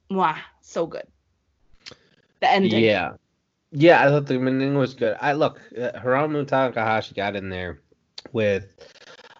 wow, 0.09 0.37
so 0.61 0.87
good. 0.87 1.05
The 2.39 2.49
ending. 2.49 2.83
Yeah. 2.83 3.11
Yeah, 3.73 4.05
I 4.05 4.09
thought 4.09 4.27
the 4.27 4.35
ending 4.35 4.75
was 4.75 4.93
good. 4.93 5.17
I 5.19 5.33
look, 5.33 5.59
uh, 5.77 5.91
Hiromu 5.99 6.47
Takahashi 6.47 7.15
got 7.15 7.35
in 7.35 7.49
there 7.49 7.79
with 8.31 8.65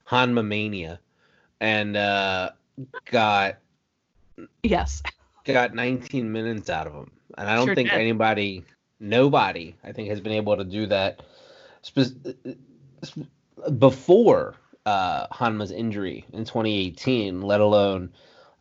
Honma 0.07 0.45
Mania 0.45 0.99
and 1.61 1.95
uh, 1.95 2.51
got 3.11 3.57
Yes. 4.63 5.03
got 5.45 5.75
19 5.75 6.31
minutes 6.31 6.69
out 6.69 6.87
of 6.87 6.93
him. 6.93 7.11
And 7.37 7.49
I 7.49 7.55
don't 7.55 7.67
Sure 7.67 7.75
think 7.75 7.91
did. 7.91 7.99
anybody, 7.99 8.63
nobody, 8.99 9.75
I 9.83 9.91
think 9.91 10.09
has 10.09 10.19
been 10.21 10.33
able 10.33 10.57
to 10.57 10.63
do 10.63 10.87
that 10.87 11.21
spe- 11.81 12.17
sp- 13.05 13.29
before 13.77 14.55
uh, 14.85 15.27
Honma's 15.27 15.71
injury 15.71 16.25
in 16.33 16.45
2018, 16.45 17.41
let 17.41 17.61
alone, 17.61 18.11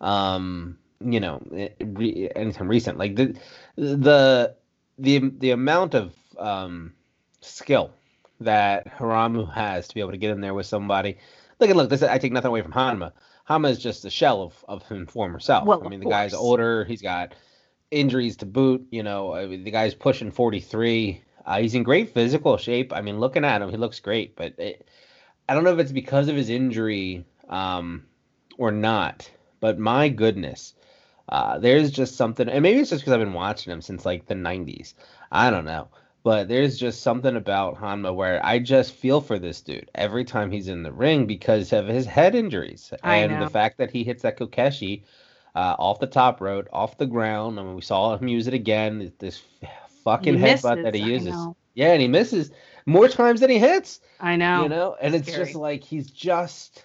um, 0.01 0.79
you 1.01 1.21
know, 1.21 1.43
re- 1.81 2.31
anytime 2.37 2.69
recent. 2.69 2.99
Like 2.99 3.17
the 3.17 3.35
the 3.77 4.55
the 5.03 5.31
the 5.39 5.51
amount 5.51 5.95
of 5.95 6.15
um, 6.39 6.93
skill 7.41 7.91
that 8.41 8.97
Hiromu 8.99 9.53
has 9.53 9.89
to 9.89 9.95
be 9.95 10.01
able 10.01 10.13
to 10.13 10.17
get 10.17 10.31
in 10.31 10.41
there 10.41 10.55
with 10.55 10.67
somebody. 10.67 11.19
Look 11.59 11.71
at 11.71 11.77
look, 11.77 11.91
this 11.91 12.03
I 12.03 12.19
take 12.19 12.33
nothing 12.33 12.49
away 12.49 12.63
from 12.63 12.73
Honma. 12.73 13.13
Honma 13.49 13.71
is 13.71 13.79
just 13.79 14.05
a 14.05 14.11
shell 14.11 14.43
of 14.43 14.65
of 14.69 14.83
him 14.89 15.07
former 15.07 15.41
self. 15.41 15.67
Well, 15.67 15.83
I 15.85 15.89
mean, 15.89 16.01
the 16.01 16.09
guy's 16.09 16.35
older. 16.35 16.85
He's 16.85 17.03
got 17.03 17.35
injuries 17.91 18.37
to 18.39 18.47
boot. 18.47 18.87
You 18.91 19.03
know, 19.03 19.35
I 19.35 19.47
mean, 19.47 19.65
the 19.65 19.71
guy's 19.71 19.95
pushing 19.95 20.31
43. 20.31 21.23
Uh, 21.45 21.59
he's 21.61 21.75
in 21.75 21.83
great 21.83 22.15
physical 22.15 22.57
shape. 22.57 22.93
I 22.93 23.01
mean, 23.01 23.19
looking 23.19 23.45
at 23.45 23.61
him, 23.61 23.71
he 23.71 23.77
looks 23.77 23.99
great. 23.99 24.37
But 24.37 24.55
it, 24.59 24.87
I 25.49 25.55
don't 25.55 25.65
know 25.65 25.73
if 25.73 25.81
it's 25.81 25.93
because 25.93 26.29
of 26.29 26.37
his 26.37 26.49
injury 26.49 27.25
um, 27.49 28.07
or 28.57 28.71
not. 28.71 29.29
But 29.59 29.79
my 29.79 30.09
goodness, 30.09 30.75
uh, 31.33 31.59
there's 31.59 31.91
just 31.91 32.17
something, 32.17 32.47
and 32.47 32.63
maybe 32.63 32.79
it's 32.79 32.91
just 32.91 33.03
because 33.03 33.15
I've 33.15 33.21
been 33.21 33.33
watching 33.33 33.73
him 33.73 33.81
since 33.81 34.05
like 34.05 34.27
the 34.27 34.35
90s. 34.35 34.93
I 35.31 35.49
don't 35.49 35.65
know. 35.65 35.89
But 36.23 36.47
there's 36.47 36.79
just 36.79 37.01
something 37.01 37.37
about 37.37 37.81
Honma 37.81 38.15
where 38.15 38.45
I 38.45 38.59
just 38.59 38.93
feel 38.93 39.23
for 39.23 39.39
this 39.39 39.63
dude 39.63 39.91
every 39.95 40.25
time 40.25 40.51
he's 40.51 40.69
in 40.69 40.83
the 40.83 40.93
ring 40.93 41.27
because 41.27 41.73
of 41.73 41.89
his 41.89 42.05
head 42.05 42.35
injuries 42.35 42.93
I 43.03 43.17
and 43.17 43.33
know. 43.33 43.45
the 43.45 43.51
fact 43.51 43.79
that 43.79 43.91
he 43.91 44.05
hits 44.05 44.23
that 44.23 44.39
Kokeshi 44.39 45.05
uh, 45.55 45.75
off 45.79 46.01
the 46.01 46.07
top 46.07 46.43
rope, 46.43 46.69
off 46.71 46.99
the 46.99 47.07
ground. 47.07 47.59
I 47.59 47.63
mean, 47.63 47.77
we 47.77 47.81
saw 47.81 48.15
him 48.15 48.29
use 48.29 48.47
it 48.47 48.55
again. 48.55 49.11
This 49.19 49.43
fucking 50.05 50.35
He 50.35 50.41
headbutt 50.41 50.83
that 50.83 50.95
he 50.95 51.01
uses. 51.01 51.35
Yeah, 51.75 51.93
and 51.93 52.03
he 52.03 52.09
misses 52.09 52.51
more 52.85 53.09
times 53.09 53.41
than 53.41 53.49
he 53.49 53.59
hits. 53.59 54.01
I 54.21 54.37
know. 54.37 54.65
You 54.65 54.69
know, 54.69 54.97
and 55.01 55.15
it's 55.15 55.27
Scary. 55.27 55.47
just 55.47 55.57
like 55.57 55.83
he's 55.83 56.11
just 56.11 56.85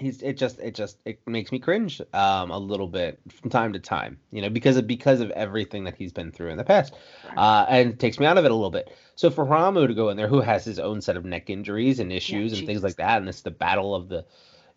he's 0.00 0.22
it 0.22 0.36
just 0.36 0.58
it 0.58 0.74
just 0.74 0.98
it 1.04 1.20
makes 1.26 1.52
me 1.52 1.58
cringe 1.58 2.00
um 2.14 2.50
a 2.50 2.58
little 2.58 2.88
bit 2.88 3.20
from 3.30 3.50
time 3.50 3.72
to 3.72 3.78
time 3.78 4.18
you 4.32 4.42
know 4.42 4.48
because 4.48 4.76
of 4.76 4.86
because 4.86 5.20
of 5.20 5.30
everything 5.32 5.84
that 5.84 5.94
he's 5.96 6.12
been 6.12 6.32
through 6.32 6.50
in 6.50 6.56
the 6.56 6.64
past 6.64 6.94
uh 7.36 7.66
and 7.68 8.00
takes 8.00 8.18
me 8.18 8.26
out 8.26 8.38
of 8.38 8.44
it 8.44 8.50
a 8.50 8.54
little 8.54 8.70
bit. 8.70 8.92
So 9.14 9.30
for 9.30 9.44
Ramu 9.44 9.86
to 9.86 9.94
go 9.94 10.08
in 10.08 10.16
there 10.16 10.28
who 10.28 10.40
has 10.40 10.64
his 10.64 10.78
own 10.78 11.02
set 11.02 11.16
of 11.16 11.24
neck 11.24 11.50
injuries 11.50 12.00
and 12.00 12.12
issues 12.12 12.52
and 12.58 12.66
things 12.66 12.82
like 12.82 12.96
that 12.96 13.18
and 13.18 13.28
it's 13.28 13.42
the 13.42 13.50
battle 13.50 13.94
of 13.94 14.08
the 14.08 14.24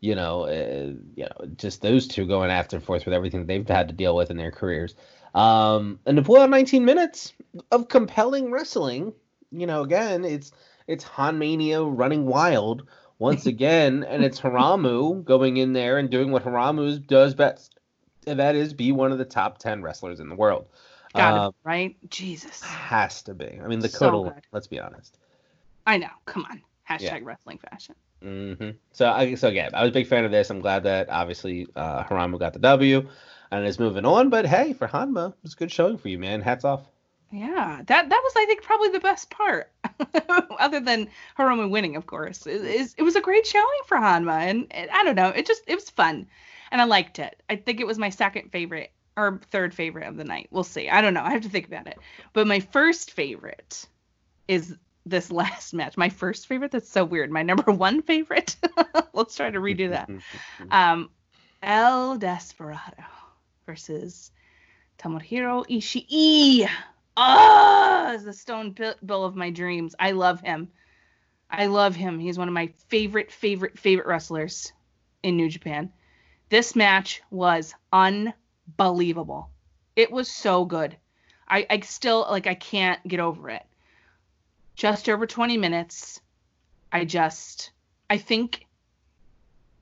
you 0.02 0.16
know 0.16 0.44
uh, 0.44 0.94
you 1.16 1.24
know 1.24 1.48
just 1.56 1.82
those 1.82 2.08
two 2.08 2.28
going 2.28 2.52
after 2.52 2.76
and 2.76 2.86
forth 2.86 3.06
with 3.06 3.14
everything 3.14 3.46
they've 3.46 3.68
had 3.68 3.88
to 3.88 3.94
deal 3.94 4.16
with 4.16 4.30
in 4.30 4.38
their 4.38 4.52
careers. 4.52 4.96
Um, 5.34 6.00
and 6.06 6.18
to 6.18 6.24
pull 6.24 6.38
out 6.38 6.50
19 6.50 6.86
minutes 6.86 7.34
of 7.72 7.88
compelling 7.88 8.52
wrestling, 8.52 9.14
you 9.52 9.66
know, 9.66 9.82
again, 9.82 10.26
it's 10.26 10.52
it's 10.88 11.04
Han 11.04 11.40
Mania 11.40 11.84
running 11.84 12.26
wild 12.26 12.84
once 13.20 13.46
again, 13.46 14.04
and 14.04 14.24
it's 14.24 14.40
Hiromu 14.40 15.24
going 15.24 15.58
in 15.58 15.74
there 15.74 15.98
and 15.98 16.10
doing 16.10 16.32
what 16.32 16.44
Hiromu 16.44 17.06
does 17.08 17.34
best, 17.34 17.80
and 18.28 18.40
that 18.40 18.56
is 18.56 18.74
be 18.74 18.92
one 18.92 19.12
of 19.12 19.18
the 19.18 19.26
top 19.26 19.58
10 19.58 19.82
wrestlers 19.82 20.20
in 20.20 20.30
the 20.30 20.36
world. 20.36 20.68
Got 21.14 21.38
it, 21.38 21.56
right? 21.64 21.96
Jesus. 22.10 22.62
has 22.64 23.22
to 23.24 23.34
be. 23.34 23.60
I 23.64 23.68
mean, 23.68 23.80
the 23.80 23.90
So 23.90 24.26
code. 24.26 24.34
let's 24.52 24.68
be 24.68 24.80
honest. 24.80 25.18
I 25.86 25.98
know. 25.98 26.10
Come 26.26 26.46
on. 26.50 26.62
Hashtag 26.90 27.04
Yeah. 27.04 27.20
wrestling 27.24 27.60
fashion. 27.60 27.96
hmm 28.22 28.72
So 28.94 29.10
I 29.10 29.36
so 29.36 29.50
yeah, 29.50 29.70
I 29.74 29.82
was 29.84 29.90
a 29.90 29.94
big 29.94 30.08
fan 30.08 30.26
of 30.26 30.32
this. 30.32 30.50
I'm 30.50 30.62
glad 30.62 30.84
that 30.84 31.10
obviously 31.10 31.68
uh, 31.76 32.04
Hiromu 32.04 32.40
got 32.40 32.54
the 32.54 32.60
W 32.60 33.08
and 33.52 33.66
is 33.66 33.80
moving 33.80 34.06
on. 34.06 34.30
But 34.30 34.46
hey, 34.46 34.74
for 34.74 34.88
Honma, 34.88 35.34
it's 35.44 35.54
a 35.54 35.58
good 35.58 35.72
showing 35.72 35.98
for 35.98 36.10
you, 36.10 36.18
man. 36.20 36.42
Hats 36.42 36.66
off. 36.66 36.82
Yeah, 37.34 37.82
that 37.88 38.10
that 38.10 38.22
was 38.24 38.34
I 38.38 38.46
think 38.46 38.62
probably 38.62 38.90
the 38.90 39.00
best 39.00 39.32
part, 39.32 39.72
other 40.60 40.80
than 40.80 41.08
Hiromu 41.38 41.70
winning, 41.70 41.96
of 41.96 42.06
course. 42.06 42.46
Is 42.46 42.62
is- 42.62 42.96
it 42.98 43.02
was 43.02 43.16
a 43.16 43.22
great 43.22 43.48
showing 43.48 43.82
for 43.88 43.98
Honma, 43.98 44.42
and, 44.42 44.68
and 44.72 44.90
I 44.92 45.04
don't 45.04 45.16
know, 45.16 45.30
it 45.30 45.48
just 45.48 45.64
it 45.66 45.74
was 45.74 45.90
fun, 45.90 46.28
and 46.72 46.80
I 46.80 46.84
liked 46.86 47.18
it. 47.18 47.42
I 47.50 47.56
think 47.56 47.80
it 47.80 47.88
was 47.88 47.98
my 47.98 48.10
second 48.12 48.52
favorite 48.52 48.92
or 49.18 49.40
third 49.50 49.74
favorite 49.74 50.08
of 50.08 50.16
the 50.16 50.24
night. 50.24 50.48
We'll 50.52 50.64
see. 50.64 50.90
I 50.90 51.02
don't 51.02 51.14
know. 51.16 51.24
I 51.24 51.32
have 51.32 51.42
to 51.42 51.50
think 51.50 51.68
about 51.68 51.88
it. 51.88 51.98
But 52.34 52.46
my 52.48 52.60
first 52.60 53.12
favorite 53.12 53.88
is 54.48 54.76
this 55.06 55.32
last 55.42 55.74
match. 55.74 55.98
My 55.98 56.10
first 56.10 56.46
favorite. 56.48 56.72
That's 56.72 56.90
so 56.90 57.04
weird. 57.04 57.32
My 57.32 57.42
number 57.44 57.72
one 57.72 58.02
favorite. 58.04 58.56
Let's 59.14 59.36
try 59.36 59.50
to 59.50 59.60
redo 59.60 59.90
that. 59.90 60.10
Um, 60.72 61.10
El 61.64 62.18
Desperado 62.18 63.04
versus 63.66 64.32
Tomohiro 65.00 65.66
Ishii. 65.68 66.68
Ah, 67.16 68.14
is 68.14 68.24
the 68.24 68.34
stone 68.34 68.72
Bi- 68.72 68.96
bill 69.06 69.24
of 69.24 69.36
my 69.36 69.50
dreams. 69.50 69.96
I 70.00 70.12
love 70.12 70.42
him. 70.42 70.70
I 71.50 71.68
love 71.68 71.96
him. 71.96 72.20
He's 72.20 72.38
one 72.38 72.48
of 72.48 72.54
my 72.54 72.68
favorite, 72.88 73.32
favorite, 73.32 73.78
favorite 73.78 74.08
wrestlers 74.08 74.74
in 75.22 75.38
New 75.38 75.50
Japan. 75.50 75.92
This 76.50 76.76
match 76.76 77.22
was 77.30 77.76
unbelievable. 77.92 79.50
It 79.96 80.12
was 80.12 80.30
so 80.30 80.66
good. 80.66 80.98
I, 81.48 81.68
I 81.70 81.80
still 81.82 82.26
like 82.30 82.48
I 82.48 82.56
can't 82.56 83.06
get 83.08 83.20
over 83.20 83.50
it. 83.50 83.64
Just 84.76 85.08
over 85.08 85.28
20 85.28 85.58
minutes. 85.58 86.20
I 86.92 87.06
just 87.06 87.72
I 88.10 88.18
think 88.18 88.66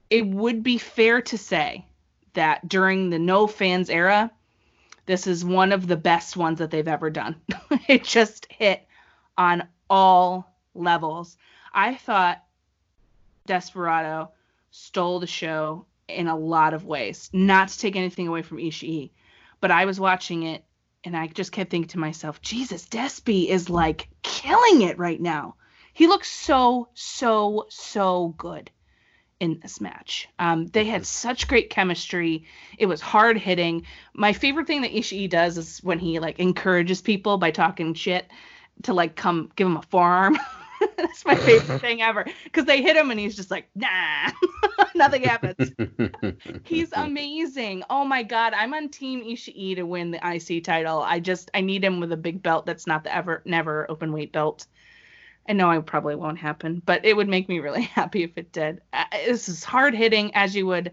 it 0.10 0.28
would 0.28 0.64
be 0.64 0.78
fair 0.78 1.22
to 1.22 1.38
say 1.38 1.86
that 2.34 2.68
during 2.68 3.10
the 3.10 3.20
no 3.20 3.48
fans 3.48 3.90
era, 3.90 4.32
this 5.06 5.28
is 5.28 5.44
one 5.44 5.72
of 5.72 5.88
the 5.88 5.98
best 5.98 6.38
ones 6.38 6.60
that 6.60 6.72
they've 6.72 6.88
ever 6.88 7.10
done. 7.10 7.42
it 7.88 8.04
just 8.04 8.48
hit 8.52 8.86
on 9.38 9.68
all 9.90 10.48
levels. 10.74 11.38
I 11.74 11.96
thought 11.96 12.44
Desperado 13.46 14.32
stole 14.72 15.20
the 15.20 15.28
show 15.28 15.86
in 16.08 16.28
a 16.28 16.38
lot 16.38 16.74
of 16.74 16.86
ways. 16.86 17.30
Not 17.34 17.70
to 17.70 17.78
take 17.78 17.96
anything 17.96 18.28
away 18.28 18.42
from 18.42 18.58
Ishii, 18.58 19.12
but 19.60 19.72
I 19.72 19.86
was 19.86 20.00
watching 20.00 20.44
it 20.44 20.64
and 21.04 21.18
I 21.18 21.28
just 21.28 21.52
kept 21.52 21.72
thinking 21.72 21.90
to 21.90 22.00
myself, 22.00 22.42
Jesus, 22.42 22.88
Despy 22.88 23.48
is 23.48 23.70
like 23.70 24.08
killing 24.22 24.82
it 24.82 25.00
right 25.00 25.20
now. 25.20 25.56
He 25.94 26.08
looks 26.08 26.30
so, 26.32 26.90
so, 26.94 27.66
so 27.70 28.36
good 28.38 28.72
in 29.42 29.60
this 29.60 29.82
match. 29.82 30.30
Um, 30.38 30.68
they 30.68 30.86
had 30.86 31.06
such 31.06 31.48
great 31.48 31.72
chemistry. 31.72 32.46
It 32.78 32.86
was 32.86 33.02
hard 33.02 33.38
hitting. 33.38 33.88
My 34.14 34.34
favorite 34.34 34.68
thing 34.68 34.84
that 34.84 34.92
Ishii 34.92 35.30
does 35.30 35.58
is 35.58 35.80
when 35.84 35.98
he 35.98 36.20
like 36.20 36.40
encourages 36.40 37.02
people 37.02 37.40
by 37.40 37.50
talking 37.50 37.96
shit 37.96 38.28
to 38.84 38.94
like 38.94 39.16
come 39.16 39.52
give 39.56 39.66
him 39.66 39.78
a 39.78 39.82
forearm. 39.82 40.38
That's 40.98 41.26
my 41.26 41.36
favorite 41.36 41.80
thing 41.82 42.04
ever 42.04 42.26
because 42.44 42.66
they 42.66 42.84
hit 42.84 42.96
him 42.96 43.10
and 43.10 43.20
he's 43.20 43.36
just 43.36 43.50
like, 43.50 43.68
nah, 43.74 44.32
nothing 44.96 45.24
happens. 45.24 45.72
He's 46.64 46.92
amazing. 46.94 47.84
Oh 47.90 48.06
my 48.06 48.22
god, 48.22 48.54
I'm 48.54 48.76
on 48.76 48.90
Team 48.90 49.24
Ishii 49.24 49.76
to 49.76 49.84
win 49.84 50.12
the 50.12 50.20
IC 50.24 50.64
title. 50.64 51.02
I 51.02 51.20
just 51.20 51.50
I 51.56 51.62
need 51.62 51.84
him 51.84 52.00
with 52.00 52.12
a 52.12 52.18
big 52.18 52.44
belt 52.44 52.68
that's 52.68 52.86
not 52.86 53.04
the 53.04 53.16
ever 53.16 53.42
never 53.46 53.90
open 53.90 54.14
weight 54.14 54.32
belt. 54.32 54.68
I 55.48 55.54
know 55.54 55.72
it 55.72 55.86
probably 55.86 56.16
won't 56.16 56.38
happen, 56.38 56.82
but 56.86 57.06
it 57.06 57.16
would 57.16 57.28
make 57.28 57.50
me 57.50 57.60
really 57.60 57.82
happy 57.96 58.24
if 58.24 58.38
it 58.38 58.52
did. 58.52 58.82
Uh, 58.94 59.04
this 59.26 59.50
is 59.50 59.64
hard 59.64 59.94
hitting 59.94 60.34
as 60.36 60.56
you 60.56 60.66
would 60.68 60.92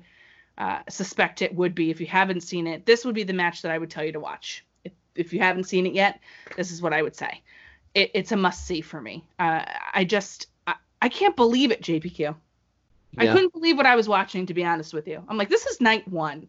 uh, 0.56 0.80
suspect 0.88 1.42
it 1.42 1.54
would 1.54 1.74
be 1.74 1.90
if 1.90 2.00
you 2.00 2.06
haven't 2.06 2.42
seen 2.42 2.66
it. 2.66 2.86
This 2.86 3.04
would 3.04 3.14
be 3.14 3.24
the 3.24 3.32
match 3.32 3.62
that 3.62 3.72
I 3.72 3.78
would 3.78 3.90
tell 3.90 4.04
you 4.04 4.12
to 4.12 4.20
watch. 4.20 4.64
If, 4.84 4.92
if 5.14 5.32
you 5.32 5.40
haven't 5.40 5.64
seen 5.64 5.86
it 5.86 5.94
yet, 5.94 6.20
this 6.56 6.70
is 6.70 6.82
what 6.82 6.92
I 6.92 7.02
would 7.02 7.14
say. 7.14 7.42
It, 7.94 8.10
it's 8.14 8.32
a 8.32 8.36
must 8.36 8.66
see 8.66 8.80
for 8.80 9.00
me. 9.00 9.24
Uh, 9.38 9.64
I 9.92 10.04
just 10.04 10.46
I, 10.66 10.74
I 11.00 11.08
can't 11.08 11.36
believe 11.36 11.70
it, 11.70 11.82
JPQ. 11.82 12.34
I 13.16 13.26
couldn't 13.26 13.52
believe 13.52 13.76
what 13.76 13.86
I 13.86 13.96
was 13.96 14.08
watching, 14.08 14.46
to 14.46 14.54
be 14.54 14.64
honest 14.64 14.92
with 14.92 15.08
you. 15.08 15.22
I'm 15.28 15.36
like, 15.36 15.48
this 15.48 15.66
is 15.66 15.80
night 15.80 16.06
one, 16.06 16.46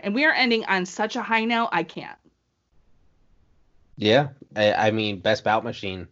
and 0.00 0.14
we 0.14 0.24
are 0.24 0.32
ending 0.32 0.64
on 0.66 0.84
such 0.84 1.16
a 1.16 1.22
high 1.22 1.44
note. 1.44 1.68
I 1.72 1.82
can't. 1.82 2.18
Yeah, 3.96 4.28
I, 4.54 4.72
I 4.72 4.90
mean, 4.90 5.20
best 5.20 5.44
bout 5.44 5.64
machine. 5.64 6.08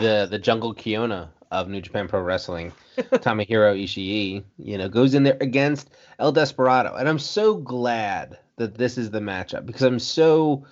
The 0.00 0.26
the 0.30 0.38
Jungle 0.38 0.74
Kiona 0.74 1.28
of 1.50 1.68
New 1.68 1.80
Japan 1.80 2.08
Pro 2.08 2.20
Wrestling, 2.22 2.72
Tomohiro 2.96 3.78
Ishii, 3.80 4.42
you 4.58 4.78
know, 4.78 4.88
goes 4.88 5.14
in 5.14 5.22
there 5.22 5.36
against 5.40 5.90
El 6.18 6.32
Desperado, 6.32 6.94
and 6.94 7.08
I'm 7.08 7.18
so 7.18 7.54
glad 7.54 8.38
that 8.56 8.74
this 8.76 8.96
is 8.96 9.10
the 9.10 9.20
matchup 9.20 9.66
because 9.66 9.82
I'm 9.82 9.98
so 9.98 10.64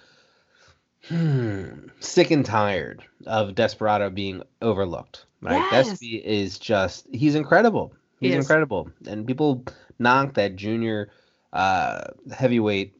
hmm, 1.09 1.69
sick 2.01 2.31
and 2.31 2.45
tired 2.45 3.05
of 3.27 3.55
Desperado 3.55 4.11
being 4.11 4.43
overlooked. 4.63 5.27
Right, 5.43 5.63
Yes. 5.73 5.93
Despy 5.93 6.23
is 6.23 6.59
just 6.59 7.07
he's 7.13 7.35
incredible. 7.35 7.93
He's 8.21 8.35
is. 8.35 8.45
incredible, 8.45 8.91
and 9.07 9.27
people 9.27 9.65
knock 9.99 10.35
that 10.35 10.57
junior 10.57 11.11
uh, 11.53 12.05
heavyweight 12.33 12.95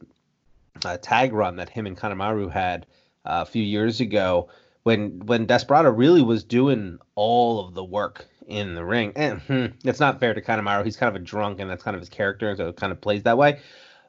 uh, 0.85 0.97
tag 1.01 1.33
run 1.33 1.57
that 1.57 1.69
him 1.69 1.85
and 1.85 1.97
Kanemaru 1.97 2.51
had 2.51 2.85
uh, 3.25 3.43
a 3.43 3.45
few 3.45 3.63
years 3.63 4.01
ago 4.01 4.49
when 4.83 5.19
when 5.25 5.45
Desperado 5.45 5.89
really 5.89 6.21
was 6.21 6.43
doing 6.43 6.99
all 7.15 7.65
of 7.65 7.73
the 7.73 7.83
work 7.83 8.27
in 8.47 8.75
the 8.75 8.83
ring. 8.83 9.13
And 9.15 9.39
hmm, 9.41 9.65
it's 9.85 9.99
not 9.99 10.19
fair 10.19 10.33
to 10.33 10.41
Kanemaru. 10.41 10.83
He's 10.83 10.97
kind 10.97 11.15
of 11.15 11.21
a 11.21 11.25
drunk, 11.25 11.59
and 11.59 11.69
that's 11.69 11.83
kind 11.83 11.95
of 11.95 12.01
his 12.01 12.09
character, 12.09 12.55
so 12.55 12.69
it 12.69 12.75
kind 12.75 12.91
of 12.91 12.99
plays 12.99 13.23
that 13.23 13.37
way. 13.37 13.59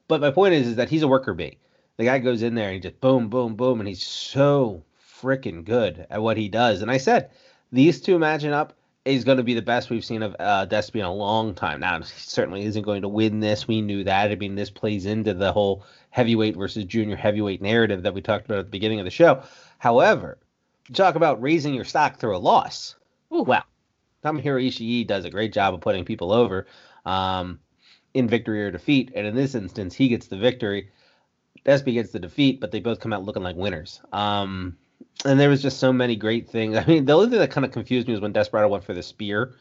But 0.09 0.21
my 0.21 0.31
point 0.31 0.55
is, 0.55 0.67
is 0.67 0.77
that 0.77 0.89
he's 0.89 1.03
a 1.03 1.09
worker 1.09 1.35
bee. 1.35 1.59
The 1.97 2.05
guy 2.05 2.19
goes 2.19 2.43
in 2.43 2.55
there 2.55 2.67
and 2.67 2.75
he 2.75 2.81
just 2.81 3.01
boom, 3.01 3.29
boom, 3.29 3.55
boom, 3.55 3.81
and 3.81 3.89
he's 3.89 4.03
so 4.03 4.83
freaking 5.21 5.65
good 5.65 6.07
at 6.11 6.23
what 6.23 6.37
he 6.37 6.49
does. 6.49 6.83
And 6.83 6.91
I 6.91 6.97
said, 6.97 7.31
these 7.71 8.01
two 8.01 8.19
matching 8.19 8.53
up 8.53 8.75
is 9.05 9.25
going 9.25 9.37
to 9.37 9.43
be 9.43 9.55
the 9.55 9.63
best 9.63 9.91
we've 9.91 10.05
seen 10.05 10.23
of 10.23 10.35
uh, 10.39 10.67
Despy 10.67 10.97
in 10.97 11.05
a 11.05 11.13
long 11.13 11.55
time. 11.55 11.81
Now, 11.81 11.99
he 11.99 12.05
certainly 12.05 12.65
isn't 12.65 12.83
going 12.83 13.03
to 13.03 13.09
win 13.09 13.41
this. 13.41 13.69
We 13.69 13.81
knew 13.81 14.05
that. 14.05 14.31
I 14.31 14.35
mean, 14.37 14.55
this 14.55 14.71
plays 14.71 15.07
into 15.07 15.35
the 15.35 15.53
whole 15.53 15.85
heavyweight 16.11 16.57
versus 16.57 16.85
junior 16.85 17.17
heavyweight 17.17 17.63
narrative 17.63 18.03
that 18.03 18.15
we 18.15 18.21
talked 18.21 18.47
about 18.47 18.59
at 18.59 18.67
the 18.67 18.71
beginning 18.71 19.01
of 19.01 19.05
the 19.05 19.11
show. 19.11 19.43
However, 19.79 20.39
talk 20.93 21.15
about 21.15 21.41
raising 21.43 21.75
your 21.75 21.85
stock 21.85 22.19
through 22.19 22.37
a 22.37 22.39
loss. 22.39 22.97
Ooh. 23.35 23.43
Wow. 23.43 23.65
Tomohiro 24.25 24.65
Ishii 24.65 25.07
does 25.07 25.25
a 25.25 25.31
great 25.31 25.53
job 25.53 25.75
of 25.75 25.81
putting 25.81 26.05
people 26.05 26.33
over 26.33 26.67
um, 27.05 27.59
in 28.15 28.29
victory 28.29 28.63
or 28.63 28.71
defeat. 28.71 29.11
And 29.15 29.27
in 29.27 29.35
this 29.35 29.55
instance, 29.55 29.95
he 29.95 30.09
gets 30.09 30.29
the 30.29 30.37
victory. 30.37 30.91
Despy 31.65 31.95
gets 31.95 32.11
the 32.13 32.19
defeat, 32.21 32.61
but 32.61 32.71
they 32.71 32.81
both 32.81 33.01
come 33.01 33.13
out 33.13 33.25
looking 33.25 33.43
like 33.43 33.57
winners. 33.57 34.01
Um, 34.13 34.77
and 35.25 35.39
there 35.39 35.49
was 35.49 35.63
just 35.63 35.79
so 35.79 35.93
many 35.93 36.17
great 36.17 36.49
things. 36.49 36.77
I 36.79 36.85
mean, 36.87 37.05
the 37.05 37.15
only 37.15 37.31
thing 37.31 37.39
that 37.39 37.51
kind 37.51 37.65
of 37.65 37.73
confused 37.73 38.07
me 38.07 38.13
was 38.13 38.21
when 38.21 38.33
Desperado 38.33 38.69
went 38.69 38.85
for 38.85 38.95
the 38.95 39.03
spear 39.03 39.55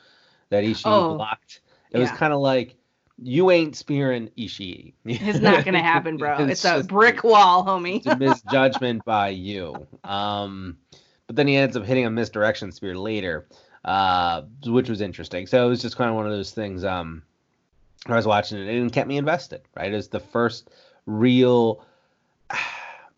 that 0.49 0.63
Ishii 0.63 0.83
Oh, 0.85 1.15
blocked. 1.15 1.61
It 1.91 1.97
was 1.99 2.11
kind 2.11 2.33
of 2.33 2.39
like, 2.39 2.75
you 3.23 3.51
ain't 3.51 3.75
spearing 3.75 4.29
Ishii. 4.37 4.93
It's 5.05 5.39
not 5.39 5.65
gonna 5.65 5.81
happen, 5.83 6.17
bro. 6.17 6.37
It's, 6.45 6.63
a 6.65 6.77
just- 6.77 6.89
brick 6.89 7.23
wall, 7.23 7.65
homie. 7.65 7.97
it's 7.97 8.07
a 8.07 8.15
misjudgment 8.17 9.05
by 9.05 9.29
you. 9.29 9.87
Um, 10.03 10.77
but 11.31 11.37
then 11.37 11.47
he 11.47 11.55
ends 11.55 11.77
up 11.77 11.85
hitting 11.85 12.05
a 12.05 12.11
misdirection 12.11 12.73
spear 12.73 12.93
later, 12.93 13.47
uh, 13.85 14.41
which 14.65 14.89
was 14.89 14.99
interesting. 14.99 15.47
So 15.47 15.65
it 15.65 15.69
was 15.69 15.81
just 15.81 15.95
kind 15.95 16.09
of 16.09 16.17
one 16.17 16.25
of 16.25 16.33
those 16.33 16.51
things. 16.51 16.83
Um, 16.83 17.23
I 18.05 18.17
was 18.17 18.27
watching 18.27 18.57
it 18.57 18.67
and 18.67 18.87
it 18.87 18.91
kept 18.91 19.07
me 19.07 19.15
invested. 19.15 19.61
Right, 19.73 19.93
it's 19.93 20.09
the 20.09 20.19
first 20.19 20.69
real. 21.05 21.85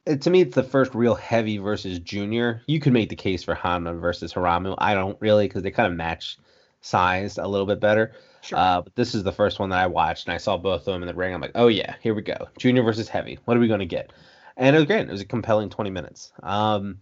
It, 0.05 0.21
to 0.23 0.29
me, 0.29 0.41
it's 0.41 0.53
the 0.53 0.63
first 0.63 0.93
real 0.93 1.15
heavy 1.15 1.59
versus 1.59 1.97
junior. 1.97 2.61
You 2.67 2.81
could 2.81 2.91
make 2.91 3.07
the 3.07 3.15
case 3.15 3.41
for 3.41 3.55
Honma 3.55 3.97
versus 3.97 4.33
Hiromu. 4.33 4.75
I 4.77 4.95
don't 4.95 5.15
really 5.21 5.47
because 5.47 5.63
they 5.63 5.71
kind 5.71 5.89
of 5.89 5.97
match 5.97 6.37
size 6.81 7.37
a 7.37 7.47
little 7.47 7.65
bit 7.65 7.79
better. 7.79 8.11
Sure. 8.41 8.59
Uh, 8.59 8.81
but 8.81 8.93
this 8.97 9.15
is 9.15 9.23
the 9.23 9.31
first 9.31 9.59
one 9.59 9.69
that 9.69 9.79
I 9.79 9.87
watched, 9.87 10.27
and 10.27 10.33
I 10.33 10.39
saw 10.39 10.57
both 10.57 10.81
of 10.81 10.93
them 10.93 11.03
in 11.03 11.07
the 11.07 11.13
ring. 11.13 11.33
I'm 11.33 11.39
like, 11.39 11.53
oh 11.55 11.67
yeah, 11.67 11.95
here 12.01 12.13
we 12.13 12.21
go, 12.21 12.49
junior 12.57 12.83
versus 12.83 13.07
heavy. 13.07 13.39
What 13.45 13.55
are 13.55 13.61
we 13.61 13.69
going 13.69 13.79
to 13.79 13.85
get? 13.85 14.11
And 14.55 14.75
it 14.75 14.79
was 14.79 14.85
great. 14.85 15.07
It 15.07 15.11
was 15.11 15.21
a 15.21 15.25
compelling 15.25 15.69
20 15.69 15.89
minutes. 15.89 16.31
Um, 16.41 16.99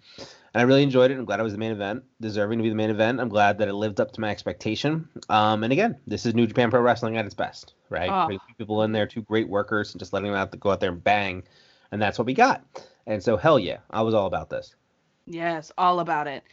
and 0.53 0.61
I 0.61 0.63
really 0.63 0.83
enjoyed 0.83 1.11
it. 1.11 1.17
I'm 1.17 1.25
glad 1.25 1.39
it 1.39 1.43
was 1.43 1.53
the 1.53 1.59
main 1.59 1.71
event, 1.71 2.03
deserving 2.19 2.59
to 2.59 2.63
be 2.63 2.69
the 2.69 2.75
main 2.75 2.89
event. 2.89 3.19
I'm 3.19 3.29
glad 3.29 3.57
that 3.59 3.67
it 3.67 3.73
lived 3.73 3.99
up 3.99 4.11
to 4.13 4.21
my 4.21 4.29
expectation. 4.29 5.07
Um, 5.29 5.63
and 5.63 5.71
again, 5.71 5.97
this 6.07 6.25
is 6.25 6.33
New 6.33 6.47
Japan 6.47 6.71
Pro 6.71 6.81
Wrestling 6.81 7.17
at 7.17 7.25
its 7.25 7.35
best, 7.35 7.73
right? 7.89 8.09
Oh. 8.09 8.37
People 8.57 8.83
in 8.83 8.91
there, 8.91 9.05
two 9.05 9.21
great 9.21 9.49
workers, 9.49 9.93
and 9.93 9.99
just 9.99 10.13
letting 10.13 10.31
them 10.31 10.39
out 10.39 10.51
to 10.51 10.57
go 10.57 10.71
out 10.71 10.79
there 10.79 10.91
and 10.91 11.03
bang 11.03 11.43
and 11.91 12.01
that's 12.01 12.17
what 12.17 12.25
we 12.25 12.33
got. 12.33 12.63
And 13.05 13.21
so, 13.21 13.37
hell 13.37 13.59
yeah, 13.59 13.77
I 13.89 14.01
was 14.01 14.13
all 14.13 14.27
about 14.27 14.49
this. 14.49 14.75
Yes, 15.25 15.71
all 15.77 15.99
about 15.99 16.27
it. 16.27 16.43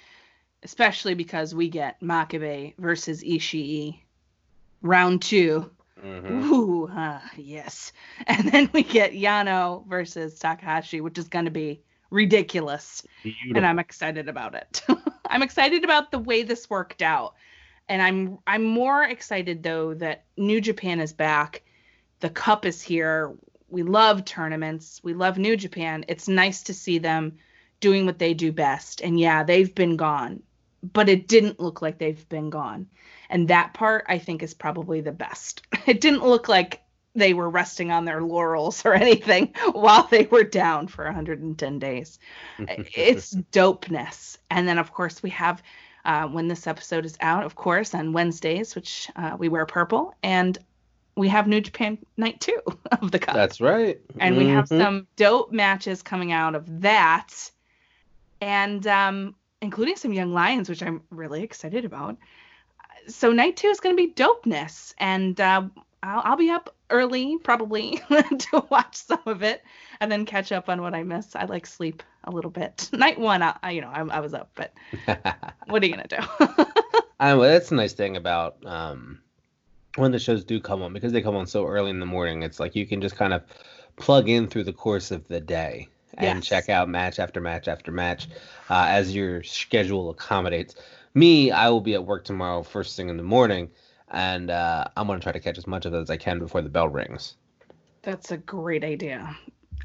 Especially 0.62 1.14
because 1.14 1.54
we 1.54 1.68
get 1.68 2.00
Makabe 2.00 2.74
versus 2.78 3.22
Ishii 3.22 4.00
round 4.82 5.22
2 5.22 5.70
Mm-hmm. 6.04 6.52
Ooh, 6.52 6.86
uh, 6.86 7.20
yes. 7.36 7.92
And 8.26 8.48
then 8.50 8.70
we 8.72 8.82
get 8.82 9.12
Yano 9.12 9.86
versus 9.86 10.38
Takahashi, 10.38 11.00
which 11.00 11.18
is 11.18 11.28
going 11.28 11.46
to 11.46 11.50
be 11.50 11.82
ridiculous. 12.10 13.06
And 13.56 13.66
I'm 13.66 13.78
excited 13.78 14.28
about 14.28 14.54
it. 14.54 14.82
I'm 15.30 15.42
excited 15.42 15.84
about 15.84 16.10
the 16.10 16.18
way 16.18 16.42
this 16.42 16.70
worked 16.70 17.02
out. 17.02 17.34
And 17.88 18.02
I'm 18.02 18.38
I'm 18.46 18.64
more 18.64 19.02
excited 19.02 19.62
though 19.62 19.94
that 19.94 20.24
New 20.36 20.60
Japan 20.60 21.00
is 21.00 21.12
back. 21.12 21.62
The 22.20 22.30
cup 22.30 22.64
is 22.66 22.82
here. 22.82 23.34
We 23.70 23.82
love 23.82 24.24
tournaments. 24.24 25.00
We 25.02 25.14
love 25.14 25.38
New 25.38 25.56
Japan. 25.56 26.04
It's 26.08 26.28
nice 26.28 26.64
to 26.64 26.74
see 26.74 26.98
them 26.98 27.38
doing 27.80 28.06
what 28.06 28.18
they 28.18 28.34
do 28.34 28.52
best. 28.52 29.00
And 29.00 29.18
yeah, 29.18 29.42
they've 29.42 29.74
been 29.74 29.96
gone, 29.96 30.42
but 30.82 31.08
it 31.08 31.28
didn't 31.28 31.60
look 31.60 31.82
like 31.82 31.98
they've 31.98 32.28
been 32.28 32.50
gone. 32.50 32.86
And 33.30 33.48
that 33.48 33.74
part 33.74 34.04
I 34.08 34.18
think 34.18 34.42
is 34.42 34.54
probably 34.54 35.00
the 35.00 35.12
best. 35.12 35.62
It 35.86 36.00
didn't 36.00 36.22
look 36.24 36.48
like 36.48 36.82
they 37.14 37.32
were 37.34 37.48
resting 37.50 37.90
on 37.90 38.04
their 38.04 38.22
laurels 38.22 38.84
or 38.84 38.94
anything 39.06 39.54
while 39.72 40.06
they 40.10 40.26
were 40.26 40.44
down 40.44 40.86
for 40.88 41.04
110 41.04 41.78
days. 41.78 42.18
it's 42.58 43.34
dopeness. 43.52 44.38
And 44.50 44.68
then, 44.68 44.78
of 44.78 44.92
course, 44.92 45.22
we 45.22 45.30
have 45.30 45.62
uh, 46.04 46.26
when 46.28 46.48
this 46.48 46.66
episode 46.66 47.04
is 47.04 47.16
out, 47.20 47.44
of 47.44 47.54
course, 47.54 47.94
on 47.94 48.12
Wednesdays, 48.12 48.74
which 48.74 49.10
uh, 49.16 49.36
we 49.38 49.48
wear 49.48 49.66
purple, 49.66 50.14
and 50.22 50.56
we 51.16 51.28
have 51.28 51.48
New 51.48 51.60
Japan 51.60 51.98
Night 52.16 52.40
2 52.40 52.56
of 53.02 53.10
the 53.10 53.18
Cup. 53.18 53.34
That's 53.34 53.60
right. 53.60 53.98
and 54.20 54.36
we 54.36 54.46
have 54.46 54.66
Mhm. 54.66 54.78
some 54.80 55.06
dope 55.16 55.50
matches 55.52 56.00
coming 56.02 56.32
out 56.32 56.54
of 56.54 56.82
that, 56.82 57.50
and 58.40 58.86
um, 58.86 59.34
including 59.60 59.96
some 59.96 60.12
Young 60.12 60.32
Lions, 60.32 60.68
which 60.68 60.82
I'm 60.82 61.02
really 61.10 61.42
excited 61.42 61.84
about. 61.84 62.16
So 63.06 63.32
Night 63.32 63.56
2 63.56 63.68
is 63.68 63.80
going 63.80 63.96
to 63.96 64.06
be 64.06 64.12
dopeness, 64.12 64.94
and 64.98 65.40
uh, 65.40 65.62
I'll, 66.02 66.22
I'll 66.24 66.36
be 66.36 66.50
up 66.50 66.74
early 66.90 67.38
probably 67.38 68.00
to 68.10 68.64
watch 68.70 68.96
some 68.96 69.20
of 69.26 69.42
it 69.42 69.62
and 70.00 70.10
then 70.10 70.24
catch 70.26 70.52
up 70.52 70.68
on 70.68 70.80
what 70.82 70.94
I 70.94 71.02
miss. 71.02 71.34
I 71.34 71.44
like 71.44 71.66
sleep 71.66 72.02
a 72.24 72.30
little 72.30 72.50
bit. 72.50 72.88
Night 72.92 73.18
one, 73.18 73.42
I, 73.42 73.56
I- 73.62 73.70
you 73.72 73.80
know, 73.80 73.88
I, 73.88 74.00
I 74.00 74.20
was 74.20 74.34
up, 74.34 74.50
but 74.54 74.72
what 75.66 75.82
are 75.82 75.86
you 75.86 75.94
gonna 75.96 76.06
do? 76.08 76.54
Well, 77.20 77.40
that's 77.40 77.70
the 77.70 77.74
nice 77.76 77.94
thing 77.94 78.16
about 78.16 78.64
um, 78.64 79.20
when 79.96 80.12
the 80.12 80.18
shows 80.18 80.44
do 80.44 80.60
come 80.60 80.82
on 80.82 80.92
because 80.92 81.12
they 81.12 81.22
come 81.22 81.34
on 81.36 81.46
so 81.46 81.66
early 81.66 81.90
in 81.90 81.98
the 82.00 82.06
morning. 82.06 82.42
It's 82.42 82.60
like 82.60 82.76
you 82.76 82.86
can 82.86 83.00
just 83.00 83.16
kind 83.16 83.32
of 83.32 83.42
plug 83.96 84.28
in 84.28 84.46
through 84.46 84.64
the 84.64 84.72
course 84.72 85.10
of 85.10 85.26
the 85.28 85.40
day 85.40 85.88
and 86.18 86.38
Yes. 86.38 86.46
check 86.46 86.68
out 86.68 86.88
match 86.88 87.18
after 87.18 87.40
match 87.40 87.68
after 87.68 87.90
match 87.92 88.28
uh, 88.68 88.86
as 88.88 89.14
your 89.14 89.42
schedule 89.42 90.10
accommodates. 90.10 90.74
Me, 91.14 91.50
I 91.50 91.68
will 91.70 91.80
be 91.80 91.94
at 91.94 92.04
work 92.04 92.24
tomorrow 92.24 92.62
first 92.62 92.96
thing 92.96 93.08
in 93.08 93.16
the 93.16 93.22
morning, 93.22 93.70
and 94.10 94.50
uh, 94.50 94.84
I'm 94.96 95.06
gonna 95.06 95.20
try 95.20 95.32
to 95.32 95.40
catch 95.40 95.58
as 95.58 95.66
much 95.66 95.86
of 95.86 95.94
it 95.94 95.98
as 96.00 96.10
I 96.10 96.16
can 96.16 96.38
before 96.38 96.60
the 96.62 96.68
bell 96.68 96.88
rings. 96.88 97.36
That's 98.02 98.30
a 98.30 98.36
great 98.36 98.84
idea. 98.84 99.36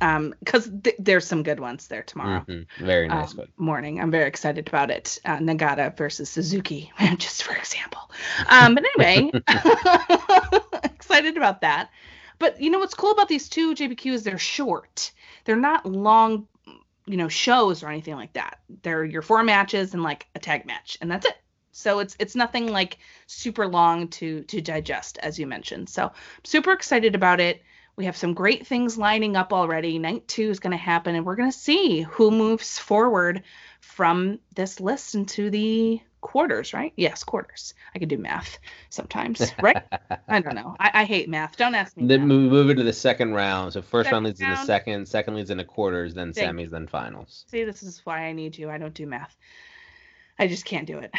Um, 0.01 0.33
because 0.39 0.69
th- 0.83 0.95
there's 0.99 1.25
some 1.25 1.43
good 1.43 1.59
ones 1.59 1.87
there 1.87 2.03
tomorrow. 2.03 2.43
Mhm. 2.47 2.65
Very 2.79 3.07
nice. 3.07 3.37
um, 3.37 3.45
morning. 3.57 4.01
I'm 4.01 4.11
very 4.11 4.27
excited 4.27 4.67
about 4.67 4.89
it. 4.91 5.19
Uh, 5.23 5.37
Nagata 5.37 5.95
versus 5.95 6.29
Suzuki, 6.29 6.91
just 7.17 7.43
for 7.43 7.55
example. 7.55 8.09
Um, 8.49 8.75
but 8.75 8.83
anyway, 8.97 9.31
excited 10.83 11.37
about 11.37 11.61
that. 11.61 11.89
But 12.39 12.59
you 12.59 12.69
know 12.71 12.79
what's 12.79 12.95
cool 12.95 13.11
about 13.11 13.27
these 13.29 13.47
two 13.49 13.75
JPQ 13.75 14.13
is 14.13 14.23
they're 14.23 14.37
short. 14.39 15.11
They're 15.45 15.55
not 15.55 15.85
long, 15.85 16.47
you 17.05 17.17
know, 17.17 17.27
shows 17.27 17.83
or 17.83 17.89
anything 17.89 18.15
like 18.15 18.33
that. 18.33 18.59
They're 18.81 19.03
your 19.03 19.21
four 19.21 19.43
matches 19.43 19.93
and 19.93 20.03
like 20.03 20.27
a 20.35 20.39
tag 20.39 20.65
match, 20.65 20.97
and 21.01 21.11
that's 21.11 21.25
it. 21.25 21.35
So 21.71 21.99
it's 21.99 22.15
it's 22.19 22.35
nothing 22.35 22.67
like 22.67 22.99
super 23.27 23.67
long 23.67 24.07
to 24.09 24.43
to 24.43 24.61
digest, 24.61 25.17
as 25.17 25.39
you 25.39 25.47
mentioned. 25.47 25.89
So 25.89 26.05
I'm 26.05 26.45
super 26.45 26.71
excited 26.71 27.15
about 27.15 27.39
it. 27.39 27.61
We 27.95 28.05
have 28.05 28.17
some 28.17 28.33
great 28.33 28.65
things 28.65 28.97
lining 28.97 29.35
up 29.35 29.53
already. 29.53 29.99
Night 29.99 30.27
two 30.27 30.49
is 30.49 30.59
going 30.59 30.71
to 30.71 30.77
happen, 30.77 31.15
and 31.15 31.25
we're 31.25 31.35
going 31.35 31.51
to 31.51 31.57
see 31.57 32.01
who 32.01 32.31
moves 32.31 32.79
forward 32.79 33.43
from 33.81 34.39
this 34.55 34.79
list 34.79 35.15
into 35.15 35.49
the 35.49 36.01
quarters, 36.23 36.73
right? 36.73 36.93
Yes, 36.95 37.23
quarters. 37.23 37.75
I 37.93 37.99
can 37.99 38.07
do 38.07 38.17
math 38.17 38.57
sometimes, 38.89 39.51
right? 39.61 39.83
I 40.27 40.39
don't 40.39 40.55
know. 40.55 40.75
I, 40.79 40.91
I 41.01 41.03
hate 41.03 41.29
math. 41.29 41.57
Don't 41.57 41.75
ask 41.75 41.95
me. 41.95 42.07
then 42.07 42.21
math. 42.21 42.27
move, 42.27 42.51
move 42.51 42.69
into 42.71 42.83
the 42.83 42.93
second 42.93 43.33
round. 43.33 43.73
So 43.73 43.81
first 43.83 44.05
Second 44.07 44.13
round 44.15 44.25
leads 44.25 44.41
into 44.41 44.53
round. 44.53 44.65
second, 44.65 45.07
second 45.07 45.35
leads 45.35 45.51
into 45.51 45.65
quarters, 45.65 46.15
then 46.15 46.33
Thank 46.33 46.57
semis, 46.57 46.71
then 46.71 46.87
finals. 46.87 47.45
See, 47.51 47.63
this 47.63 47.83
is 47.83 48.01
why 48.05 48.25
I 48.25 48.31
need 48.31 48.57
you. 48.57 48.69
I 48.71 48.77
don't 48.79 48.93
do 48.93 49.05
math. 49.05 49.35
I 50.39 50.47
just 50.47 50.65
can't 50.65 50.87
do 50.87 50.97
it. 50.97 51.11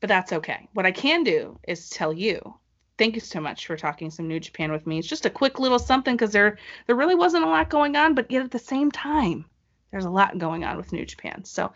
But 0.00 0.08
that's 0.08 0.32
okay. 0.32 0.68
What 0.74 0.86
I 0.86 0.92
can 0.92 1.24
do 1.24 1.58
is 1.66 1.88
tell 1.90 2.12
you. 2.12 2.54
Thank 2.98 3.14
you 3.14 3.20
so 3.20 3.40
much 3.40 3.66
for 3.66 3.76
talking 3.76 4.10
some 4.10 4.28
New 4.28 4.38
Japan 4.38 4.70
with 4.70 4.86
me. 4.86 4.98
It's 4.98 5.08
just 5.08 5.26
a 5.26 5.30
quick 5.30 5.58
little 5.58 5.78
something 5.78 6.14
because 6.14 6.30
there 6.32 6.58
there 6.86 6.94
really 6.94 7.14
wasn't 7.14 7.44
a 7.44 7.48
lot 7.48 7.70
going 7.70 7.96
on, 7.96 8.14
but 8.14 8.30
yet 8.30 8.44
at 8.44 8.50
the 8.50 8.58
same 8.58 8.90
time, 8.90 9.46
there's 9.92 10.06
a 10.06 10.10
lot 10.10 10.38
going 10.38 10.64
on 10.64 10.76
with 10.76 10.92
New 10.92 11.04
Japan. 11.04 11.44
So 11.44 11.72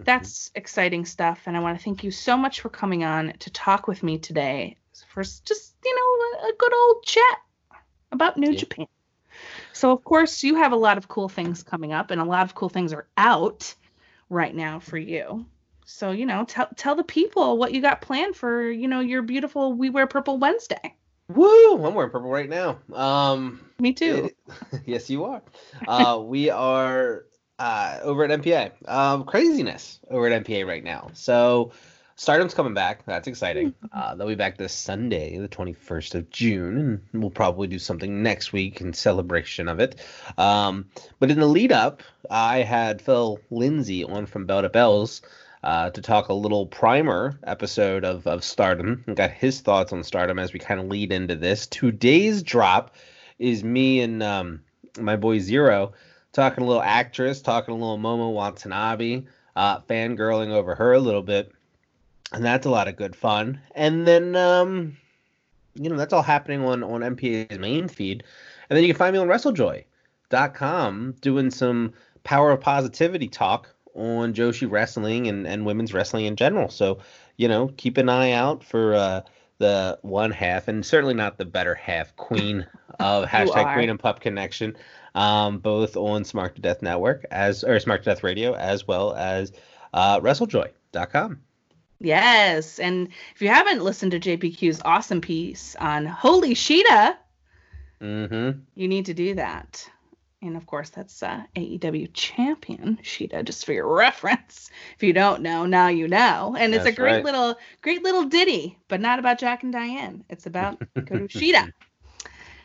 that's 0.00 0.50
exciting 0.54 1.06
stuff. 1.06 1.42
And 1.46 1.56
I 1.56 1.60
want 1.60 1.78
to 1.78 1.84
thank 1.84 2.04
you 2.04 2.10
so 2.10 2.36
much 2.36 2.60
for 2.60 2.68
coming 2.68 3.04
on 3.04 3.32
to 3.38 3.50
talk 3.50 3.86
with 3.88 4.02
me 4.02 4.18
today 4.18 4.76
for 5.08 5.22
just, 5.22 5.74
you 5.84 5.94
know, 5.94 6.48
a, 6.48 6.52
good 6.58 6.74
old 6.74 7.04
chat 7.04 7.38
about 8.12 8.36
New 8.36 8.50
Yeah. 8.50 8.58
Japan. 8.58 8.86
So, 9.72 9.92
of 9.92 10.04
course, 10.04 10.42
you 10.42 10.56
have 10.56 10.72
a 10.72 10.76
lot 10.76 10.98
of 10.98 11.08
cool 11.08 11.28
things 11.28 11.62
coming 11.62 11.92
up, 11.92 12.10
and 12.10 12.20
a 12.20 12.24
lot 12.24 12.44
of 12.44 12.54
cool 12.54 12.68
things 12.68 12.92
are 12.92 13.06
out 13.16 13.72
right 14.28 14.54
now 14.54 14.80
for 14.80 14.98
you. 14.98 15.46
So, 15.86 16.10
you 16.10 16.26
know, 16.26 16.44
tell 16.44 16.68
tell 16.76 16.96
the 16.96 17.04
people 17.04 17.56
what 17.56 17.72
you 17.72 17.80
got 17.80 18.00
planned 18.00 18.36
for, 18.36 18.68
you 18.68 18.88
know, 18.88 19.00
your 19.00 19.22
beautiful 19.22 19.72
We 19.72 19.88
Wear 19.90 20.06
Purple 20.06 20.38
Wednesday. 20.38 20.96
Woo! 21.28 21.84
I'm 21.84 21.94
wearing 21.94 22.10
purple 22.10 22.30
right 22.30 22.48
now. 22.48 22.78
Um, 22.92 23.60
Me 23.78 23.92
too. 23.92 24.30
it- 24.48 24.82
yes, 24.86 25.08
you 25.08 25.24
are. 25.24 25.42
Uh, 25.86 26.20
we 26.20 26.50
are 26.50 27.24
uh, 27.60 27.98
over 28.02 28.24
at 28.24 28.40
MPA. 28.40 28.72
Um, 28.88 29.24
craziness 29.24 30.00
over 30.10 30.26
at 30.26 30.44
MPA 30.44 30.66
right 30.66 30.82
now. 30.82 31.10
So, 31.12 31.72
Stardom's 32.16 32.54
coming 32.54 32.74
back. 32.74 33.04
That's 33.06 33.28
exciting. 33.28 33.74
Uh, 33.92 34.14
they'll 34.14 34.26
be 34.26 34.34
back 34.34 34.58
this 34.58 34.72
Sunday, 34.72 35.38
the 35.38 35.48
21st 35.48 36.14
of 36.16 36.30
June, 36.30 37.00
and 37.12 37.22
we'll 37.22 37.30
probably 37.30 37.66
do 37.66 37.78
something 37.78 38.22
next 38.22 38.52
week 38.52 38.80
in 38.80 38.92
celebration 38.92 39.68
of 39.68 39.80
it. 39.80 40.00
Um, 40.36 40.86
but 41.18 41.30
in 41.30 41.40
the 41.40 41.46
lead 41.46 41.72
up, 41.72 42.02
I 42.30 42.58
had 42.58 43.00
Phil 43.00 43.38
Lindsay 43.50 44.04
on 44.04 44.26
from 44.26 44.46
Bell 44.46 44.62
to 44.62 44.68
Bells 44.68 45.22
uh, 45.62 45.90
to 45.90 46.02
talk 46.02 46.28
a 46.28 46.34
little 46.34 46.66
primer 46.66 47.38
episode 47.44 48.04
of, 48.04 48.26
of 48.26 48.44
Stardom 48.44 49.04
and 49.06 49.16
got 49.16 49.30
his 49.30 49.60
thoughts 49.60 49.92
on 49.92 50.02
Stardom 50.02 50.38
as 50.38 50.52
we 50.52 50.58
kind 50.58 50.80
of 50.80 50.86
lead 50.86 51.12
into 51.12 51.36
this. 51.36 51.66
Today's 51.66 52.42
drop 52.42 52.94
is 53.38 53.64
me 53.64 54.00
and 54.00 54.22
um, 54.22 54.60
my 54.98 55.16
boy 55.16 55.38
Zero 55.38 55.92
talking 56.32 56.64
a 56.64 56.66
little 56.66 56.82
actress, 56.82 57.40
talking 57.40 57.74
a 57.74 57.76
little 57.76 57.98
Momo 57.98 58.32
Watanabe, 58.32 59.24
uh, 59.56 59.80
fangirling 59.80 60.50
over 60.50 60.74
her 60.74 60.92
a 60.92 61.00
little 61.00 61.22
bit. 61.22 61.52
And 62.32 62.44
that's 62.44 62.66
a 62.66 62.70
lot 62.70 62.88
of 62.88 62.96
good 62.96 63.16
fun. 63.16 63.60
And 63.74 64.06
then, 64.06 64.36
um, 64.36 64.96
you 65.74 65.90
know, 65.90 65.96
that's 65.96 66.12
all 66.12 66.22
happening 66.22 66.64
on, 66.64 66.84
on 66.84 67.00
MPA's 67.00 67.58
main 67.58 67.88
feed. 67.88 68.22
And 68.68 68.76
then 68.76 68.84
you 68.84 68.92
can 68.92 68.98
find 68.98 69.12
me 69.12 69.18
on 69.18 69.26
WrestleJoy.com 69.28 71.16
doing 71.20 71.50
some 71.50 71.92
power 72.22 72.52
of 72.52 72.60
positivity 72.60 73.28
talk 73.28 73.74
on 73.94 74.32
Joshi 74.32 74.70
wrestling 74.70 75.26
and, 75.26 75.46
and 75.46 75.66
women's 75.66 75.92
wrestling 75.92 76.26
in 76.26 76.36
general. 76.36 76.68
So, 76.68 76.98
you 77.36 77.48
know, 77.48 77.72
keep 77.76 77.96
an 77.98 78.08
eye 78.08 78.30
out 78.30 78.62
for 78.62 78.94
uh, 78.94 79.22
the 79.58 79.98
one 80.02 80.30
half 80.30 80.68
and 80.68 80.84
certainly 80.84 81.14
not 81.14 81.38
the 81.38 81.44
better 81.44 81.74
half 81.74 82.14
queen 82.16 82.66
of 83.00 83.26
hashtag. 83.26 83.74
Queen 83.74 83.90
and 83.90 83.98
Pup 83.98 84.20
Connection, 84.20 84.76
um, 85.14 85.58
both 85.58 85.96
on 85.96 86.24
Smart 86.24 86.54
to 86.56 86.62
Death 86.62 86.82
Network 86.82 87.24
as 87.30 87.64
or 87.64 87.78
Smart 87.80 88.02
to 88.04 88.10
Death 88.10 88.22
Radio 88.22 88.54
as 88.54 88.86
well 88.86 89.14
as 89.14 89.52
uh, 89.92 90.20
WrestleJoy.com. 90.20 91.40
Yes. 92.00 92.78
And 92.78 93.08
if 93.34 93.42
you 93.42 93.48
haven't 93.48 93.82
listened 93.82 94.12
to 94.12 94.20
JPQ's 94.20 94.80
awesome 94.84 95.20
piece 95.20 95.76
on 95.76 96.06
Holy 96.06 96.54
Shida, 96.54 97.16
Mm-hmm. 98.00 98.60
you 98.74 98.88
need 98.88 99.06
to 99.06 99.14
do 99.14 99.34
that. 99.34 99.86
And 100.42 100.56
of 100.56 100.64
course, 100.66 100.88
that's 100.88 101.22
uh, 101.22 101.42
AEW 101.54 102.08
champion 102.14 102.98
Shida, 103.02 103.44
just 103.44 103.66
for 103.66 103.74
your 103.74 103.94
reference. 103.94 104.70
If 104.96 105.02
you 105.02 105.12
don't 105.12 105.42
know, 105.42 105.66
now 105.66 105.88
you 105.88 106.08
know. 106.08 106.56
And 106.58 106.74
it's 106.74 106.86
a 106.86 106.92
great 106.92 107.16
right. 107.16 107.24
little, 107.24 107.56
great 107.82 108.02
little 108.02 108.24
ditty, 108.24 108.78
but 108.88 109.02
not 109.02 109.18
about 109.18 109.38
Jack 109.38 109.62
and 109.64 109.72
Diane. 109.72 110.24
It's 110.30 110.46
about 110.46 110.78
Go 110.94 111.26
Shida. 111.26 111.70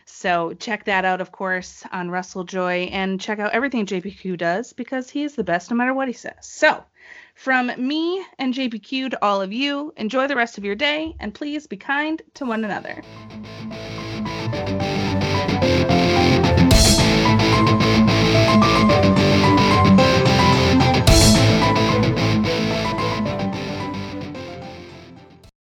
So 0.05 0.53
check 0.53 0.85
that 0.85 1.03
out, 1.03 1.19
of 1.19 1.31
course, 1.31 1.83
on 1.91 2.09
WrestleJoy, 2.09 2.91
and 2.91 3.19
check 3.19 3.39
out 3.39 3.53
everything 3.53 3.85
JPQ 3.85 4.37
does 4.37 4.71
because 4.73 5.09
he 5.09 5.23
is 5.23 5.35
the 5.35 5.43
best 5.43 5.71
no 5.71 5.77
matter 5.77 5.93
what 5.93 6.07
he 6.07 6.13
says. 6.13 6.35
So, 6.41 6.83
from 7.33 7.71
me 7.77 8.23
and 8.37 8.53
JPQ 8.53 9.11
to 9.11 9.23
all 9.23 9.41
of 9.41 9.51
you, 9.51 9.93
enjoy 9.97 10.27
the 10.27 10.35
rest 10.35 10.57
of 10.57 10.63
your 10.63 10.75
day, 10.75 11.15
and 11.19 11.33
please 11.33 11.67
be 11.67 11.77
kind 11.77 12.21
to 12.35 12.45
one 12.45 12.63
another. 12.63 13.01